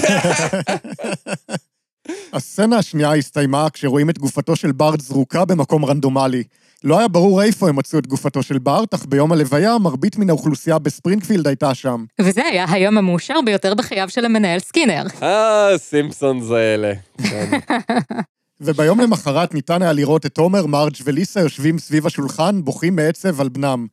הסצנה 2.33 2.79
השנייה 2.79 3.15
הסתיימה 3.15 3.67
כשרואים 3.73 4.11
את 4.11 4.19
גופתו 4.19 4.57
של 4.57 4.73
בארט 4.73 5.01
זרוקה 5.01 5.45
במקום 5.45 5.85
רנדומלי. 5.85 6.43
לא 6.85 6.99
היה 6.99 7.09
ברור 7.09 7.43
איפה 7.43 7.69
הם 7.69 7.77
מצאו 7.77 7.99
את 7.99 8.07
גופתו 8.07 8.43
של 8.43 8.59
בארט, 8.59 8.95
אך 8.95 9.07
ביום 9.07 9.33
הלוויה 9.33 9.79
מרבית 9.79 10.19
מן 10.19 10.31
האוכלוסייה 10.31 10.79
בספרינגפילד 10.79 11.47
הייתה 11.47 11.75
שם. 11.75 12.05
וזה 12.21 12.43
היה 12.47 12.67
היום 12.69 12.99
המאושר 12.99 13.35
ביותר 13.45 13.75
בחייו 13.75 14.09
של 14.09 14.25
המנהל 14.25 14.59
סקינר. 14.59 15.03
אה, 15.23 15.79
סימפסונס 15.79 16.51
האלה. 16.51 16.93
כן. 17.23 17.59
וביום 18.61 19.01
למחרת 19.01 19.55
ניתן 19.55 19.83
היה 19.83 19.93
לראות 19.93 20.27
את 20.27 20.39
עומר, 20.39 20.67
מרג' 20.67 20.95
וליסה 21.05 21.41
יושבים 21.41 21.79
סביב 21.79 22.07
השולחן, 22.07 22.65
בוכים 22.65 22.97
מעצב 22.97 23.41
על 23.41 23.49
בנם. 23.49 23.87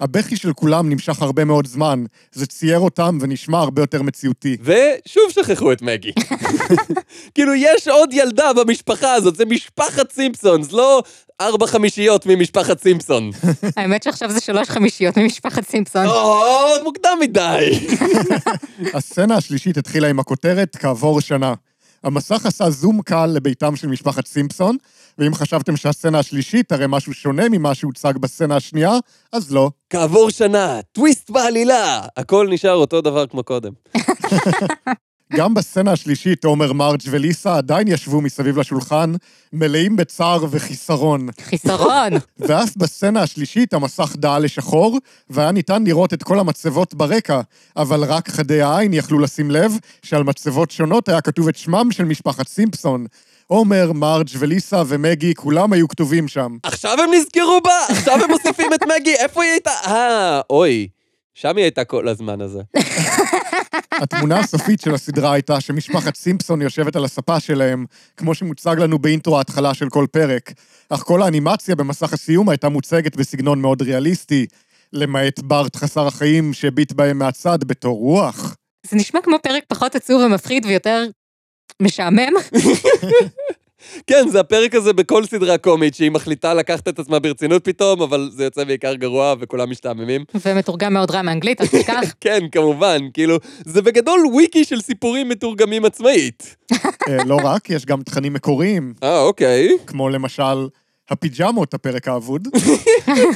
הבכי 0.00 0.36
של 0.36 0.52
כולם 0.52 0.90
נמשך 0.90 1.22
הרבה 1.22 1.44
מאוד 1.44 1.66
זמן, 1.66 2.04
זה 2.32 2.46
צייר 2.46 2.78
אותם 2.78 3.18
ונשמע 3.20 3.58
הרבה 3.58 3.82
יותר 3.82 4.02
מציאותי. 4.02 4.56
ושוב 4.62 5.30
שכחו 5.30 5.72
את 5.72 5.82
מגי. 5.82 6.12
כאילו, 7.34 7.54
יש 7.54 7.88
עוד 7.88 8.12
ילדה 8.12 8.52
במשפחה 8.52 9.12
הזאת, 9.12 9.36
זה 9.36 9.44
משפחת 9.44 10.12
סימפסונס, 10.12 10.72
לא 10.72 11.02
ארבע 11.40 11.66
חמישיות 11.66 12.26
ממשפחת 12.26 12.80
סימפסון. 12.82 13.30
האמת 13.76 14.02
שעכשיו 14.02 14.30
זה 14.30 14.40
שלוש 14.40 14.68
חמישיות 14.68 15.18
ממשפחת 15.18 15.68
סימפסון. 15.68 16.06
או, 16.06 16.84
מוקדם 16.84 17.18
מדי. 17.20 17.88
הסצנה 18.94 19.36
השלישית 19.36 19.76
התחילה 19.76 20.08
עם 20.08 20.20
הכותרת 20.20 20.76
כעבור 20.76 21.20
שנה. 21.20 21.54
המסך 22.02 22.46
עשה 22.46 22.70
זום 22.70 23.02
קל 23.02 23.26
לביתם 23.26 23.76
של 23.76 23.88
משפחת 23.88 24.26
סימפסון, 24.26 24.76
ואם 25.18 25.34
חשבתם 25.34 25.76
שהסצנה 25.76 26.18
השלישית 26.18 26.72
הרי 26.72 26.84
משהו 26.88 27.12
שונה 27.12 27.48
ממה 27.48 27.74
שהוצג 27.74 28.12
בסצנה 28.20 28.56
השנייה, 28.56 28.92
אז 29.32 29.52
לא. 29.52 29.70
כעבור 29.90 30.30
שנה, 30.30 30.80
טוויסט 30.92 31.30
בעלילה, 31.30 32.02
הכל 32.16 32.48
נשאר 32.50 32.74
אותו 32.74 33.00
דבר 33.00 33.26
כמו 33.26 33.42
קודם. 33.42 33.72
גם 35.32 35.54
בסצנה 35.54 35.92
השלישית, 35.92 36.44
עומר, 36.44 36.72
מרג' 36.72 37.00
וליסה 37.10 37.56
עדיין 37.56 37.88
ישבו 37.88 38.20
מסביב 38.20 38.58
לשולחן, 38.58 39.12
מלאים 39.52 39.96
בצער 39.96 40.44
וחיסרון. 40.50 41.28
חיסרון. 41.40 42.12
ואף 42.48 42.76
בסצנה 42.76 43.22
השלישית 43.22 43.74
המסך 43.74 44.16
דהה 44.16 44.38
לשחור, 44.38 44.98
והיה 45.30 45.52
ניתן 45.52 45.84
לראות 45.84 46.14
את 46.14 46.22
כל 46.22 46.38
המצבות 46.38 46.94
ברקע, 46.94 47.40
אבל 47.76 48.04
רק 48.04 48.28
חדי 48.28 48.62
העין 48.62 48.92
יכלו 48.94 49.18
לשים 49.18 49.50
לב 49.50 49.72
שעל 50.02 50.22
מצבות 50.22 50.70
שונות 50.70 51.08
היה 51.08 51.20
כתוב 51.20 51.48
את 51.48 51.56
שמם 51.56 51.88
של 51.92 52.04
משפחת 52.04 52.48
סימפסון. 52.48 53.06
עומר, 53.46 53.92
מרג' 53.92 54.28
וליסה 54.38 54.82
ומגי, 54.86 55.34
כולם 55.34 55.72
היו 55.72 55.88
כתובים 55.88 56.28
שם. 56.28 56.56
עכשיו 56.62 57.00
הם 57.00 57.10
נזכרו 57.14 57.60
בה? 57.64 57.78
עכשיו 57.88 58.14
הם 58.24 58.30
מוסיפים 58.30 58.74
את 58.74 58.80
מגי? 58.82 59.14
איפה 59.14 59.42
היא 59.42 59.50
הייתה? 59.50 59.70
אה, 59.70 60.40
אוי. 60.50 60.88
שם 61.38 61.56
היא 61.56 61.64
הייתה 61.64 61.84
כל 61.84 62.08
הזמן 62.08 62.40
הזה. 62.40 62.60
התמונה 64.02 64.38
הסופית 64.38 64.80
של 64.80 64.94
הסדרה 64.94 65.32
הייתה 65.32 65.60
שמשפחת 65.60 66.16
סימפסון 66.16 66.62
יושבת 66.62 66.96
על 66.96 67.04
הספה 67.04 67.40
שלהם, 67.40 67.84
כמו 68.16 68.34
שמוצג 68.34 68.76
לנו 68.78 68.98
באינטרו 68.98 69.38
ההתחלה 69.38 69.74
של 69.74 69.88
כל 69.88 70.06
פרק. 70.12 70.52
אך 70.88 71.00
כל 71.00 71.22
האנימציה 71.22 71.74
במסך 71.74 72.12
הסיום 72.12 72.48
הייתה 72.48 72.68
מוצגת 72.68 73.16
בסגנון 73.16 73.60
מאוד 73.60 73.82
ריאליסטי, 73.82 74.46
למעט 74.92 75.40
בארט 75.40 75.76
חסר 75.76 76.06
החיים 76.06 76.52
שהביט 76.52 76.92
בהם 76.92 77.18
מהצד 77.18 77.64
בתור 77.64 77.98
רוח. 77.98 78.56
זה 78.86 78.96
נשמע 78.96 79.20
כמו 79.22 79.36
פרק 79.42 79.64
פחות 79.68 79.94
עצוב 79.94 80.22
ומפחיד 80.22 80.64
ויותר 80.66 81.04
משעמם. 81.82 82.32
כן, 84.06 84.28
זה 84.28 84.40
הפרק 84.40 84.74
הזה 84.74 84.92
בכל 84.92 85.24
סדרה 85.24 85.58
קומית, 85.58 85.94
שהיא 85.94 86.10
מחליטה 86.10 86.54
לקחת 86.54 86.88
את 86.88 86.98
עצמה 86.98 87.18
ברצינות 87.18 87.64
פתאום, 87.64 88.02
אבל 88.02 88.30
זה 88.32 88.44
יוצא 88.44 88.64
בעיקר 88.64 88.94
גרוע 88.94 89.34
וכולם 89.40 89.70
משתעממים. 89.70 90.24
ומתורגם 90.44 90.94
מאוד 90.94 91.10
רע 91.10 91.22
מאנגלית, 91.22 91.60
אל 91.60 91.66
תשכח. 91.66 92.00
כן, 92.20 92.40
כמובן, 92.52 92.98
כאילו, 93.14 93.36
זה 93.64 93.82
בגדול 93.82 94.20
וויקי 94.32 94.64
של 94.64 94.80
סיפורים 94.80 95.28
מתורגמים 95.28 95.84
עצמאית. 95.84 96.56
אה, 97.08 97.24
לא 97.26 97.36
רק, 97.44 97.70
יש 97.70 97.86
גם 97.86 98.02
תכנים 98.02 98.32
מקוריים, 98.32 98.94
אה, 99.02 99.20
אוקיי. 99.20 99.68
כמו 99.86 100.08
למשל 100.08 100.68
הפיג'מות, 101.10 101.74
הפרק 101.74 102.08
האבוד. 102.08 102.48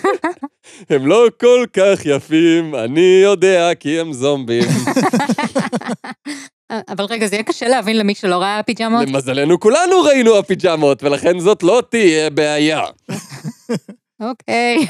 הם 0.91 1.07
לא 1.07 1.27
כל 1.41 1.65
כך 1.73 2.07
יפים, 2.07 2.75
אני 2.75 3.21
יודע 3.23 3.75
כי 3.75 4.01
הם 4.01 4.13
זומבים. 4.13 4.69
אבל 6.89 7.05
רגע, 7.05 7.27
זה 7.27 7.35
יהיה 7.35 7.43
קשה 7.43 7.69
להבין 7.69 7.99
למי 7.99 8.15
שלא 8.15 8.37
ראה 8.37 8.63
פיג'מות. 8.63 9.09
למזלנו 9.09 9.61
כולנו 9.61 10.01
ראינו 10.03 10.39
הפיג'מות, 10.39 11.03
ולכן 11.03 11.39
זאת 11.41 11.63
לא 11.63 11.83
תהיה 11.91 12.31
בעיה. 12.31 12.83
אוקיי. 14.21 14.87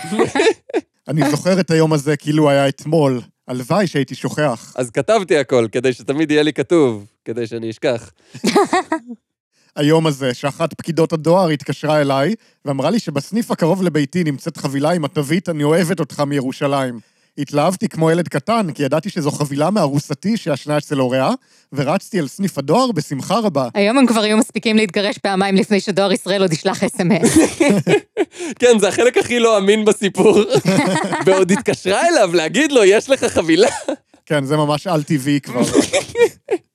אני 1.08 1.30
זוכר 1.30 1.60
את 1.60 1.70
היום 1.70 1.92
הזה 1.92 2.16
כאילו 2.16 2.50
היה 2.50 2.68
אתמול. 2.68 3.20
הלוואי 3.49 3.87
שהייתי 3.87 4.14
שוכח. 4.14 4.72
אז 4.76 4.90
כתבתי 4.90 5.38
הכל, 5.38 5.66
כדי 5.72 5.92
שתמיד 5.92 6.30
יהיה 6.30 6.42
לי 6.42 6.52
כתוב, 6.52 7.06
כדי 7.25 7.46
שאני 7.46 7.70
אשכח. 7.70 8.10
היום 9.76 10.06
הזה, 10.06 10.34
שאחת 10.34 10.75
פקידות 10.75 11.12
הדואר 11.12 11.49
התקשרה 11.49 12.00
אליי, 12.00 12.34
ואמרה 12.64 12.90
לי 12.90 12.99
שבסניף 12.99 13.50
הקרוב 13.50 13.82
לביתי 13.82 14.25
נמצאת 14.25 14.56
חבילה 14.56 14.90
עם 14.90 15.04
התווית 15.04 15.49
"אני 15.49 15.64
אוהבת 15.64 16.00
אותך 16.00 16.20
מירושלים". 16.20 17.00
התלהבתי 17.38 17.88
כמו 17.88 18.10
ילד 18.10 18.28
קטן, 18.28 18.72
כי 18.75 18.82
ידעתי 18.82 19.10
שזו 19.10 19.30
חבילה 19.30 19.70
מארוסתי 19.70 20.37
שישנה 20.37 20.78
אצל 20.78 20.99
הוריה, 20.99 21.30
ורצתי 21.72 22.20
אל 22.20 22.28
סניף 22.28 22.58
הדואר 22.58 22.92
בשמחה 22.92 23.38
רבה. 23.38 23.68
היום 23.75 23.99
הם 23.99 24.06
כבר 24.06 24.20
היו 24.20 24.37
מספיקים 24.37 24.76
להתגרש 24.76 25.18
פעמיים 25.18 25.56
לפני 25.56 25.80
שדואר 25.80 26.12
ישראל 26.12 26.42
עוד 26.42 26.52
ישלח 26.52 26.84
אס.אם.אס. 26.84 27.38
כן, 28.58 28.78
זה 28.78 28.88
החלק 28.88 29.16
הכי 29.16 29.38
לא 29.38 29.58
אמין 29.58 29.84
בסיפור. 29.84 30.38
ועוד 31.26 31.50
התקשרה 31.50 32.08
אליו 32.08 32.34
להגיד 32.34 32.72
לו, 32.72 32.84
יש 32.84 33.10
לך 33.10 33.25
חבילה? 33.25 33.68
כן, 34.26 34.44
זה 34.44 34.56
ממש 34.56 34.87
על-טבעי 34.87 35.40
כבר. 35.40 35.62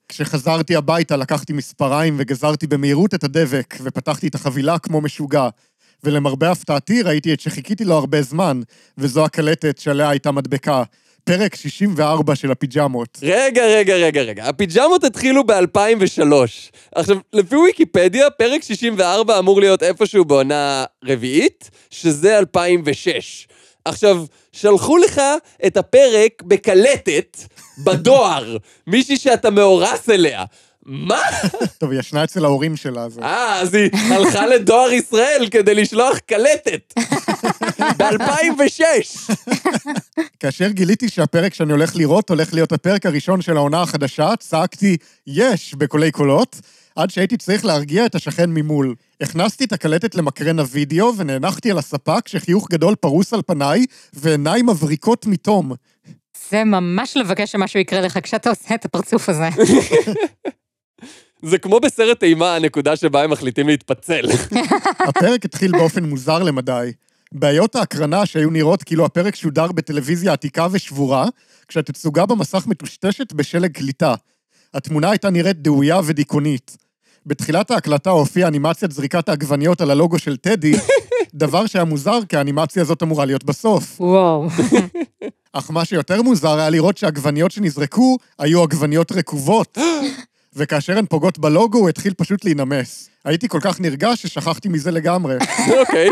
כשחזרתי 0.08 0.76
הביתה 0.76 1.16
לקחתי 1.16 1.52
מספריים 1.52 2.14
וגזרתי 2.18 2.66
במהירות 2.66 3.14
את 3.14 3.24
הדבק, 3.24 3.76
ופתחתי 3.82 4.28
את 4.28 4.34
החבילה 4.34 4.78
כמו 4.78 5.00
משוגע. 5.00 5.48
ולמרבה 6.06 6.50
הפתעתי 6.50 7.02
ראיתי 7.02 7.32
את 7.32 7.40
שחיכיתי 7.40 7.84
לו 7.84 7.94
הרבה 7.94 8.22
זמן, 8.22 8.60
וזו 8.98 9.24
הקלטת 9.24 9.78
שעליה 9.78 10.10
הייתה 10.10 10.30
מדבקה. 10.30 10.82
פרק 11.24 11.54
64 11.54 12.34
של 12.36 12.50
הפיג'מות. 12.50 13.18
רגע, 13.22 13.66
רגע, 13.66 13.94
רגע, 13.94 14.22
רגע. 14.22 14.44
הפיג'מות 14.44 15.04
התחילו 15.04 15.46
ב-2003. 15.46 16.32
עכשיו, 16.94 17.16
לפי 17.32 17.56
ויקיפדיה, 17.56 18.30
פרק 18.30 18.62
64 18.62 19.38
אמור 19.38 19.60
להיות 19.60 19.82
איפשהו 19.82 20.24
בעונה 20.24 20.84
רביעית, 21.04 21.70
שזה 21.90 22.38
2006. 22.38 23.48
עכשיו, 23.84 24.24
שלחו 24.52 24.96
לך 24.96 25.20
את 25.66 25.76
הפרק 25.76 26.42
בקלטת 26.42 27.36
בדואר, 27.84 28.56
מישהי 28.86 29.16
שאתה 29.16 29.50
מאורס 29.50 30.10
אליה. 30.10 30.44
מה? 30.86 31.20
טוב, 31.78 31.90
היא 31.90 32.00
ישנה 32.00 32.24
אצל 32.24 32.44
ההורים 32.44 32.76
שלה, 32.76 33.08
זה... 33.08 33.20
אה, 33.20 33.60
אז 33.60 33.74
היא 33.74 33.90
הלכה 34.10 34.46
לדואר 34.46 34.92
ישראל 34.92 35.48
כדי 35.50 35.74
לשלוח 35.74 36.18
קלטת. 36.18 36.94
ב-2006. 37.78 39.32
כאשר 40.40 40.68
גיליתי 40.68 41.08
שהפרק 41.08 41.54
שאני 41.54 41.72
הולך 41.72 41.96
לראות 41.96 42.30
הולך 42.30 42.54
להיות 42.54 42.72
הפרק 42.72 43.06
הראשון 43.06 43.42
של 43.42 43.56
העונה 43.56 43.82
החדשה, 43.82 44.36
צעקתי 44.38 44.96
יש 45.26 45.74
בקולי 45.74 46.10
קולות, 46.10 46.60
עד 46.96 47.10
שהייתי 47.10 47.36
צריך 47.36 47.64
להרגיע 47.64 48.06
את 48.06 48.14
השכן 48.14 48.50
ממול. 48.50 48.94
הכנסתי 49.20 49.64
את 49.64 49.72
הקלטת 49.72 50.14
למקרן 50.14 50.58
הוידאו 50.58 51.16
ונאנחתי 51.16 51.70
על 51.70 51.78
הספה 51.78 52.20
כשחיוך 52.20 52.68
גדול 52.70 52.94
פרוס 52.94 53.32
על 53.32 53.42
פניי 53.46 53.86
ועיניים 54.12 54.66
מבריקות 54.66 55.26
מתום. 55.26 55.72
זה 56.50 56.64
ממש 56.64 57.16
לבקש 57.16 57.52
שמשהו 57.52 57.80
יקרה 57.80 58.00
לך 58.00 58.18
כשאתה 58.22 58.50
עושה 58.50 58.74
את 58.74 58.84
הפרצוף 58.84 59.28
הזה. 59.28 59.48
זה 61.42 61.58
כמו 61.58 61.80
בסרט 61.80 62.22
אימה, 62.22 62.54
הנקודה 62.54 62.96
שבה 62.96 63.22
הם 63.22 63.30
מחליטים 63.30 63.68
להתפצל. 63.68 64.24
הפרק 65.08 65.44
התחיל 65.44 65.72
באופן 65.72 66.04
מוזר 66.04 66.42
למדי. 66.42 66.92
בעיות 67.32 67.76
ההקרנה 67.76 68.26
שהיו 68.26 68.50
נראות 68.50 68.82
כאילו 68.82 69.04
הפרק 69.04 69.34
שודר 69.34 69.72
בטלוויזיה 69.72 70.32
עתיקה 70.32 70.66
ושבורה, 70.70 71.26
כשהתצוגה 71.68 72.26
במסך 72.26 72.66
מטושטשת 72.66 73.32
בשלג 73.32 73.72
קליטה. 73.72 74.14
התמונה 74.74 75.10
הייתה 75.10 75.30
נראית 75.30 75.62
דהויה 75.62 76.00
ודיכאונית. 76.04 76.76
בתחילת 77.26 77.70
ההקלטה 77.70 78.10
הופיעה 78.10 78.48
אנימציית 78.48 78.92
זריקת 78.92 79.28
העגבניות 79.28 79.80
על 79.80 79.90
הלוגו 79.90 80.18
של 80.18 80.36
טדי, 80.36 80.72
דבר 81.34 81.66
שהיה 81.66 81.84
מוזר 81.84 82.18
כי 82.28 82.36
האנימציה 82.36 82.82
הזאת 82.82 83.02
אמורה 83.02 83.24
להיות 83.24 83.44
בסוף. 83.44 84.00
וואו. 84.00 84.48
אך 85.52 85.70
מה 85.70 85.84
שיותר 85.84 86.22
מוזר 86.22 86.58
היה 86.58 86.70
לראות 86.70 86.96
שהעגבניות 86.96 87.50
שנזרקו 87.50 88.18
היו 88.38 88.62
עגבניות 88.62 89.12
רקובות. 89.12 89.78
וכאשר 90.56 90.98
הן 90.98 91.06
פוגעות 91.06 91.38
בלוגו, 91.38 91.78
הוא 91.78 91.88
התחיל 91.88 92.14
פשוט 92.14 92.44
להינמס. 92.44 93.10
הייתי 93.24 93.48
כל 93.48 93.58
כך 93.62 93.80
נרגש 93.80 94.22
ששכחתי 94.22 94.68
מזה 94.68 94.90
לגמרי. 94.90 95.36
אוקיי. 95.80 96.08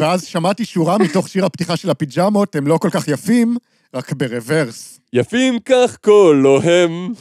ואז 0.00 0.24
שמעתי 0.24 0.64
שורה 0.64 0.98
מתוך 0.98 1.28
שיר 1.28 1.44
הפתיחה 1.44 1.76
של 1.76 1.90
הפיג'מות, 1.90 2.56
הם 2.56 2.66
לא 2.66 2.78
כל 2.78 2.90
כך 2.90 3.08
יפים, 3.08 3.56
רק 3.94 4.12
ברוורס. 4.12 5.00
יפים 5.12 5.58
כך 5.64 5.96
כולו 6.04 6.62
הם. 6.62 7.12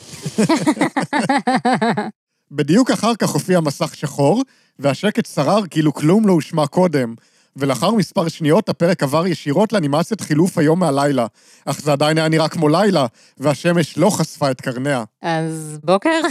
בדיוק 2.52 2.92
אחר 2.92 3.16
כך 3.16 3.30
הופיע 3.30 3.60
מסך 3.60 3.96
שחור, 3.96 4.44
והשקט 4.80 5.26
שרר 5.26 5.62
כאילו 5.70 5.94
כלום 5.94 6.28
לא 6.28 6.34
הושמע 6.34 6.68
קודם. 6.68 7.16
ולאחר 7.56 7.92
מספר 7.92 8.28
שניות 8.28 8.70
הפרק 8.70 9.04
עבר 9.04 9.28
ישירות 9.28 9.74
לאנימציית 9.74 10.22
חילוף 10.22 10.58
היום 10.58 10.80
מהלילה. 10.80 11.26
אך 11.66 11.82
זה 11.82 11.92
עדיין 11.92 12.18
היה 12.18 12.30
נראה 12.30 12.50
כמו 12.50 12.70
לילה, 12.70 13.06
והשמש 13.38 13.98
לא 13.98 14.10
חשפה 14.10 14.52
את 14.52 14.62
קרניה. 14.62 15.04
אז 15.22 15.80
בוקר? 15.84 16.22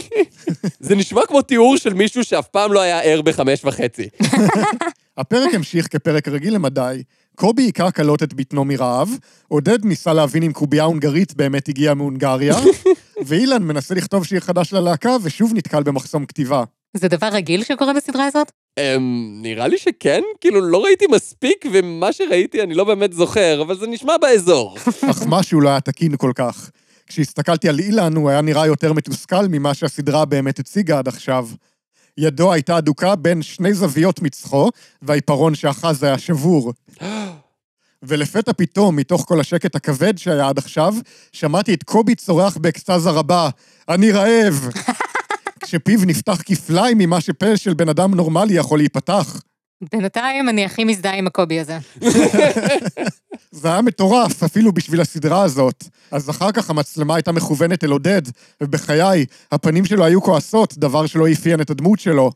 זה 0.80 0.94
נשמע 0.94 1.20
כמו 1.28 1.42
תיאור 1.42 1.76
של 1.76 1.94
מישהו 1.94 2.24
שאף 2.24 2.48
פעם 2.48 2.72
לא 2.72 2.80
היה 2.80 3.00
ער 3.00 3.22
בחמש 3.22 3.64
וחצי. 3.64 4.08
הפרק 5.18 5.54
המשיך 5.54 5.86
כפרק 5.90 6.28
רגיל 6.28 6.54
למדי. 6.54 7.02
קובי 7.36 7.62
היכה 7.62 7.90
קלות 7.90 8.22
את 8.22 8.34
בטנו 8.34 8.64
מרעב, 8.64 9.10
עודד 9.48 9.84
ניסה 9.84 10.12
להבין 10.12 10.42
אם 10.42 10.52
קובייה 10.52 10.84
הונגרית 10.84 11.34
באמת 11.34 11.68
הגיעה 11.68 11.94
מהונגריה, 11.94 12.54
ואילן 13.26 13.62
מנסה 13.62 13.94
לכתוב 13.94 14.24
שיר 14.24 14.40
חדש 14.40 14.72
ללהקה 14.72 15.16
ושוב 15.22 15.52
נתקל 15.54 15.82
במחסום 15.82 16.26
כתיבה. 16.26 16.64
זה 16.96 17.08
דבר 17.08 17.26
רגיל 17.26 17.64
שקורה 17.64 17.92
בסדרה 17.92 18.26
הזאת? 18.26 18.52
אמ, 18.78 19.32
נראה 19.42 19.68
לי 19.68 19.78
שכן, 19.78 20.22
כאילו 20.40 20.60
לא 20.60 20.84
ראיתי 20.84 21.04
מספיק, 21.10 21.66
ומה 21.72 22.12
שראיתי 22.12 22.62
אני 22.62 22.74
לא 22.74 22.84
באמת 22.84 23.12
זוכר, 23.12 23.62
אבל 23.62 23.78
זה 23.78 23.86
נשמע 23.86 24.16
באזור. 24.16 24.78
אך 25.10 25.22
משהו 25.26 25.60
לא 25.60 25.68
היה 25.68 25.80
תקין 25.80 26.16
כל 26.16 26.32
כך. 26.34 26.70
כשהסתכלתי 27.06 27.68
על 27.68 27.78
אילן, 27.78 28.16
הוא 28.16 28.30
היה 28.30 28.40
נראה 28.40 28.66
יותר 28.66 28.92
מתוסכל 28.92 29.48
ממה 29.48 29.74
שהסדרה 29.74 30.24
באמת 30.24 30.58
הציגה 30.58 30.98
עד 30.98 31.08
עכשיו. 31.08 31.48
ידו 32.18 32.52
הייתה 32.52 32.78
אדוקה 32.78 33.16
בין 33.16 33.42
שני 33.42 33.74
זוויות 33.74 34.22
מצחו, 34.22 34.70
והעיפרון 35.02 35.54
שאחז 35.54 36.02
היה 36.02 36.18
שבור. 36.18 36.72
ולפתע 38.02 38.52
פתאום, 38.52 38.96
מתוך 38.96 39.24
כל 39.28 39.40
השקט 39.40 39.74
הכבד 39.74 40.18
שהיה 40.18 40.48
עד 40.48 40.58
עכשיו, 40.58 40.94
שמעתי 41.32 41.74
את 41.74 41.82
קובי 41.82 42.14
צורח 42.14 42.56
באקסטזה 42.56 43.10
רבה, 43.10 43.48
אני 43.88 44.12
רעב! 44.12 44.68
כשפיו 45.64 46.00
נפתח 46.06 46.42
כפליים 46.46 46.98
ממה 46.98 47.20
שפה 47.20 47.56
של 47.56 47.74
בן 47.74 47.88
אדם 47.88 48.14
נורמלי 48.14 48.54
יכול 48.54 48.78
להיפתח. 48.78 49.40
בינתיים 49.92 50.48
אני 50.48 50.64
הכי 50.64 50.84
מזדהה 50.84 51.14
עם 51.14 51.26
הקובי 51.26 51.60
הזה. 51.60 51.78
זה 53.50 53.68
היה 53.68 53.82
מטורף, 53.82 54.42
אפילו 54.42 54.72
בשביל 54.72 55.00
הסדרה 55.00 55.42
הזאת. 55.42 55.84
אז 56.10 56.30
אחר 56.30 56.52
כך 56.52 56.70
המצלמה 56.70 57.14
הייתה 57.14 57.32
מכוונת 57.32 57.84
אל 57.84 57.90
עודד, 57.90 58.22
ובחיי, 58.60 59.26
הפנים 59.52 59.84
שלו 59.84 60.04
היו 60.04 60.22
כועסות, 60.22 60.78
דבר 60.78 61.06
שלא 61.06 61.32
אפיין 61.32 61.60
את 61.60 61.70
הדמות 61.70 62.00
שלו. 62.00 62.30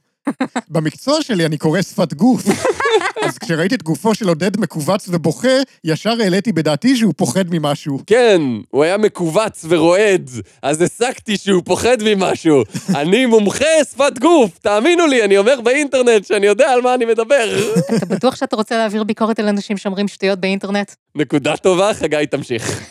במקצוע 0.69 1.23
שלי 1.23 1.47
אני 1.47 1.59
קורא 1.59 1.83
שפת 1.83 2.15
גוף. 2.15 2.43
אז 3.25 3.39
כשראיתי 3.39 3.75
את 3.75 3.83
גופו 3.83 4.15
של 4.15 4.29
עודד 4.29 4.61
מכווץ 4.61 5.09
ובוכה, 5.09 5.49
ישר 5.85 6.15
העליתי 6.21 6.53
בדעתי 6.53 6.97
שהוא 6.97 7.15
פוחד 7.17 7.45
ממשהו. 7.51 8.01
כן, 8.07 8.41
הוא 8.71 8.85
היה 8.85 8.97
מכווץ 8.99 9.65
ורועד, 9.69 10.31
אז 10.63 10.83
הסקתי 10.83 11.37
שהוא 11.37 11.63
פוחד 11.65 11.97
ממשהו. 12.05 12.63
אני 13.01 13.27
מומחה 13.27 13.85
שפת 13.91 14.19
גוף, 14.19 14.59
תאמינו 14.59 15.07
לי, 15.07 15.25
אני 15.25 15.39
אומר 15.39 15.61
באינטרנט 15.61 16.27
שאני 16.27 16.47
יודע 16.47 16.71
על 16.71 16.81
מה 16.81 16.95
אני 16.95 17.05
מדבר. 17.05 17.59
אתה 17.97 18.07
בטוח 18.07 18.37
שאתה 18.37 18.57
רוצה 18.57 18.77
להעביר 18.77 19.05
ביקורת 19.05 19.39
על 19.39 19.49
אנשים 19.49 19.77
שאומרים 19.77 20.09
שטויות 20.09 20.39
באינטרנט? 20.39 20.93
נקודה 21.15 21.57
טובה, 21.57 21.95
חגי, 21.95 22.27
תמשיך. 22.31 22.91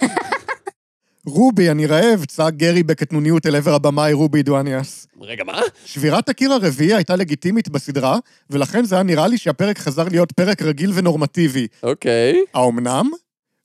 רובי, 1.28 1.72
אני 1.72 1.86
רעב, 1.86 2.26
צעק 2.26 2.54
גרי 2.54 2.84
בקטנוניות 2.84 3.46
אל 3.46 3.56
עבר 3.56 3.74
הבמאי 3.74 4.14
רובי 4.14 4.44
דואניאס. 4.44 5.08
רגע, 5.22 5.44
מה? 5.44 5.62
שבירת 5.86 6.30
הקיר 6.30 6.54
הרביעי 6.54 6.94
הייתה 6.94 7.16
לגיטימית 7.16 7.70
בסדרה, 7.70 8.18
ולכן 8.50 8.86
זה 8.86 8.96
היה 8.96 9.04
נראה 9.04 9.28
לי 9.28 9.38
שהפרק 9.38 9.80
חזר 9.80 10.04
להיות 10.12 10.32
פרק 10.32 10.62
רגיל 10.62 10.92
ונורמטיבי. 10.94 11.68
אוקיי. 11.84 12.44
האומנם? 12.54 13.12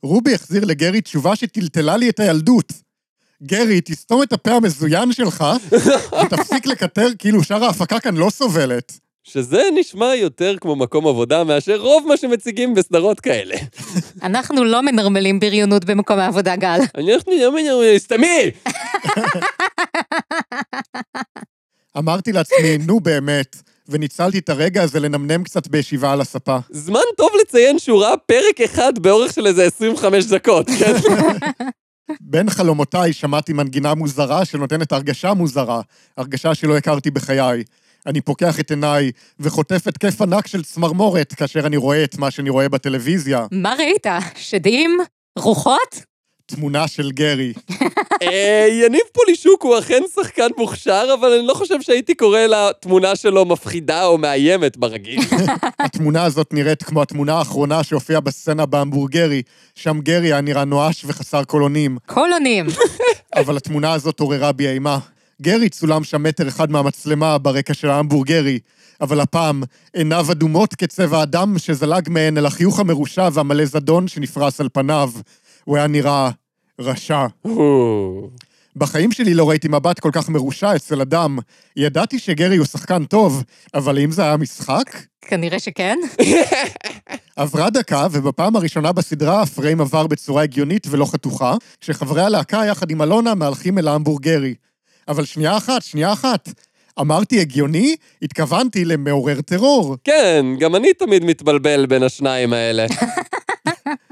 רובי 0.02 0.34
החזיר 0.34 0.64
לגרי 0.64 1.00
תשובה 1.00 1.36
שטלטלה 1.36 1.96
לי 1.96 2.08
את 2.08 2.20
הילדות. 2.20 2.72
גרי, 3.42 3.80
תסתום 3.80 4.22
את 4.22 4.32
הפה 4.32 4.50
המזוין 4.50 5.12
שלך, 5.12 5.44
ותפסיק 6.24 6.66
לקטר 6.66 7.08
כאילו 7.18 7.44
שאר 7.44 7.64
ההפקה 7.64 8.00
כאן 8.00 8.16
לא 8.16 8.30
סובלת. 8.30 8.98
שזה 9.24 9.62
נשמע 9.74 10.14
יותר 10.14 10.56
כמו 10.60 10.76
מקום 10.76 11.06
עבודה 11.06 11.44
מאשר 11.44 11.76
רוב 11.76 12.06
מה 12.08 12.16
שמציגים 12.16 12.74
בסדרות 12.74 13.20
כאלה. 13.20 13.56
אנחנו 14.22 14.64
לא 14.64 14.82
מנרמלים 14.82 15.40
בריונות 15.40 15.84
במקום 15.84 16.18
העבודה, 16.18 16.56
גל. 16.56 16.78
אנחנו 16.94 17.32
לא 17.40 17.52
מנהלים... 17.52 17.98
סתמי! 17.98 18.50
אמרתי 21.98 22.32
לעצמי, 22.32 22.78
נו 22.86 23.00
באמת, 23.00 23.56
וניצלתי 23.88 24.38
את 24.38 24.48
הרגע 24.48 24.82
הזה 24.82 25.00
לנמנם 25.00 25.44
קצת 25.44 25.68
בישיבה 25.68 26.12
על 26.12 26.20
הספה. 26.20 26.58
זמן 26.70 27.00
טוב 27.16 27.30
לציין 27.40 27.78
שהוא 27.78 28.02
ראה 28.02 28.16
פרק 28.16 28.60
אחד 28.64 28.98
באורך 28.98 29.32
של 29.32 29.46
איזה 29.46 29.64
25 29.64 30.24
דקות, 30.24 30.66
כן? 30.78 30.92
בין 32.20 32.50
חלומותיי 32.50 33.12
שמעתי 33.12 33.52
מנגינה 33.52 33.94
מוזרה 33.94 34.44
שנותנת 34.44 34.92
הרגשה 34.92 35.34
מוזרה, 35.34 35.80
הרגשה 36.16 36.54
שלא 36.54 36.76
הכרתי 36.76 37.10
בחיי. 37.10 37.62
אני 38.06 38.20
פוקח 38.20 38.60
את 38.60 38.70
עיניי 38.70 39.10
וחוטף 39.40 39.86
התקף 39.86 40.20
ענק 40.22 40.46
של 40.46 40.62
צמרמורת 40.62 41.34
כאשר 41.34 41.66
אני 41.66 41.76
רואה 41.76 42.04
את 42.04 42.18
מה 42.18 42.30
שאני 42.30 42.50
רואה 42.50 42.68
בטלוויזיה. 42.68 43.46
מה 43.52 43.74
ראית? 43.78 44.06
שדים? 44.36 44.98
רוחות? 45.38 46.04
תמונה 46.46 46.88
של 46.88 47.10
גרי. 47.10 47.52
אה, 48.22 48.66
יניב 48.70 49.00
פולישוק 49.12 49.62
הוא 49.62 49.78
אכן 49.78 50.02
שחקן 50.14 50.48
מוכשר, 50.58 51.14
אבל 51.20 51.32
אני 51.32 51.46
לא 51.46 51.54
חושב 51.54 51.82
שהייתי 51.82 52.14
קורא 52.14 52.40
לתמונה 52.40 53.16
שלו 53.16 53.44
מפחידה 53.44 54.04
או 54.04 54.18
מאיימת 54.18 54.76
ברגיל. 54.76 55.20
התמונה 55.78 56.24
הזאת 56.24 56.52
נראית 56.52 56.82
כמו 56.82 57.02
התמונה 57.02 57.38
האחרונה 57.38 57.84
שהופיעה 57.84 58.20
בסצנה 58.20 58.66
בהמבורגרי, 58.66 59.42
שם 59.74 60.00
גרי 60.00 60.26
היה 60.26 60.40
נראה 60.40 60.64
נואש 60.64 61.04
וחסר 61.04 61.44
קולונים, 61.44 61.98
קולונים. 62.06 62.66
אבל 63.40 63.56
התמונה 63.56 63.92
הזאת 63.92 64.20
עוררה 64.20 64.52
בי 64.52 64.68
אימה. 64.68 64.98
גרי 65.42 65.68
צולם 65.68 66.04
שם 66.04 66.22
מטר 66.22 66.48
אחד 66.48 66.70
מהמצלמה 66.70 67.38
ברקע 67.38 67.74
של 67.74 67.90
ההמבורגרי, 67.90 68.58
אבל 69.00 69.20
הפעם 69.20 69.62
עיניו 69.92 70.26
אדומות 70.32 70.74
כצבע 70.74 71.22
הדם 71.22 71.54
שזלג 71.58 72.08
מהן 72.08 72.38
אל 72.38 72.46
החיוך 72.46 72.80
המרושע 72.80 73.28
והמלא 73.32 73.64
זדון 73.64 74.08
שנפרס 74.08 74.60
על 74.60 74.68
פניו. 74.72 75.10
הוא 75.64 75.76
היה 75.76 75.86
נראה 75.86 76.30
רשע. 76.80 77.26
בחיים 78.76 79.12
שלי 79.12 79.34
לא 79.34 79.50
ראיתי 79.50 79.68
מבט 79.68 80.00
כל 80.00 80.10
כך 80.12 80.28
מרושע 80.28 80.76
אצל 80.76 81.00
אדם. 81.00 81.38
ידעתי 81.76 82.18
שגרי 82.18 82.56
הוא 82.56 82.66
שחקן 82.66 83.04
טוב, 83.04 83.44
אבל 83.74 83.98
האם 83.98 84.10
זה 84.10 84.22
היה 84.22 84.36
משחק? 84.36 85.02
כנראה 85.20 85.58
שכן. 85.58 85.98
עברה 87.36 87.70
דקה, 87.70 88.06
ובפעם 88.10 88.56
הראשונה 88.56 88.92
בסדרה 88.92 89.42
הפריים 89.42 89.80
עבר 89.80 90.06
בצורה 90.06 90.42
הגיונית 90.42 90.86
ולא 90.90 91.04
חתוכה, 91.04 91.54
כשחברי 91.80 92.22
הלהקה 92.22 92.62
יחד 92.68 92.90
עם 92.90 93.02
אלונה 93.02 93.34
מהלכים 93.34 93.78
אל 93.78 93.88
ההמבורגרי. 93.88 94.54
אבל 95.08 95.24
שנייה 95.24 95.56
אחת, 95.56 95.82
שנייה 95.82 96.12
אחת. 96.12 96.48
אמרתי 97.00 97.40
הגיוני? 97.40 97.96
התכוונתי 98.22 98.84
למעורר 98.84 99.40
טרור. 99.40 99.96
כן, 100.04 100.46
גם 100.58 100.76
אני 100.76 100.94
תמיד 100.94 101.24
מתבלבל 101.24 101.86
בין 101.86 102.02
השניים 102.02 102.52
האלה. 102.52 102.86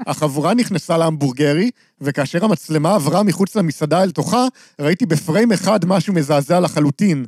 החבורה 0.07 0.53
נכנסה 0.53 0.97
להמבורגרי, 0.97 1.71
וכאשר 2.01 2.45
המצלמה 2.45 2.95
עברה 2.95 3.23
מחוץ 3.23 3.55
למסעדה 3.55 4.03
אל 4.03 4.11
תוכה, 4.11 4.45
ראיתי 4.81 5.05
בפריים 5.05 5.51
אחד 5.51 5.85
משהו 5.85 6.13
מזעזע 6.13 6.59
לחלוטין. 6.59 7.25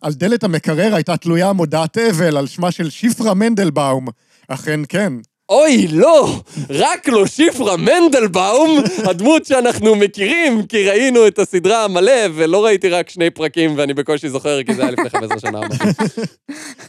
על 0.00 0.12
דלת 0.12 0.44
המקרר 0.44 0.94
הייתה 0.94 1.16
תלויה 1.16 1.52
מודעת 1.52 1.98
אבל 1.98 2.36
על 2.36 2.46
שמה 2.46 2.70
של 2.70 2.90
שפרה 2.90 3.34
מנדלבאום. 3.34 4.06
אכן 4.48 4.80
כן. 4.88 5.12
אוי, 5.52 5.88
לא! 5.88 6.40
רק 6.70 7.08
לא 7.08 7.26
שפרה 7.26 7.76
מנדלבאום, 7.76 8.78
הדמות 9.04 9.46
שאנחנו 9.46 9.94
מכירים, 9.94 10.66
כי 10.66 10.88
ראינו 10.88 11.26
את 11.26 11.38
הסדרה 11.38 11.84
המלא, 11.84 12.12
ולא 12.34 12.64
ראיתי 12.64 12.88
רק 12.88 13.10
שני 13.10 13.30
פרקים, 13.30 13.74
ואני 13.76 13.94
בקושי 13.94 14.28
זוכר, 14.28 14.62
כי 14.62 14.74
זה 14.74 14.82
היה 14.82 14.90
לפני 14.90 15.10
15 15.10 15.40
שנה. 15.40 15.60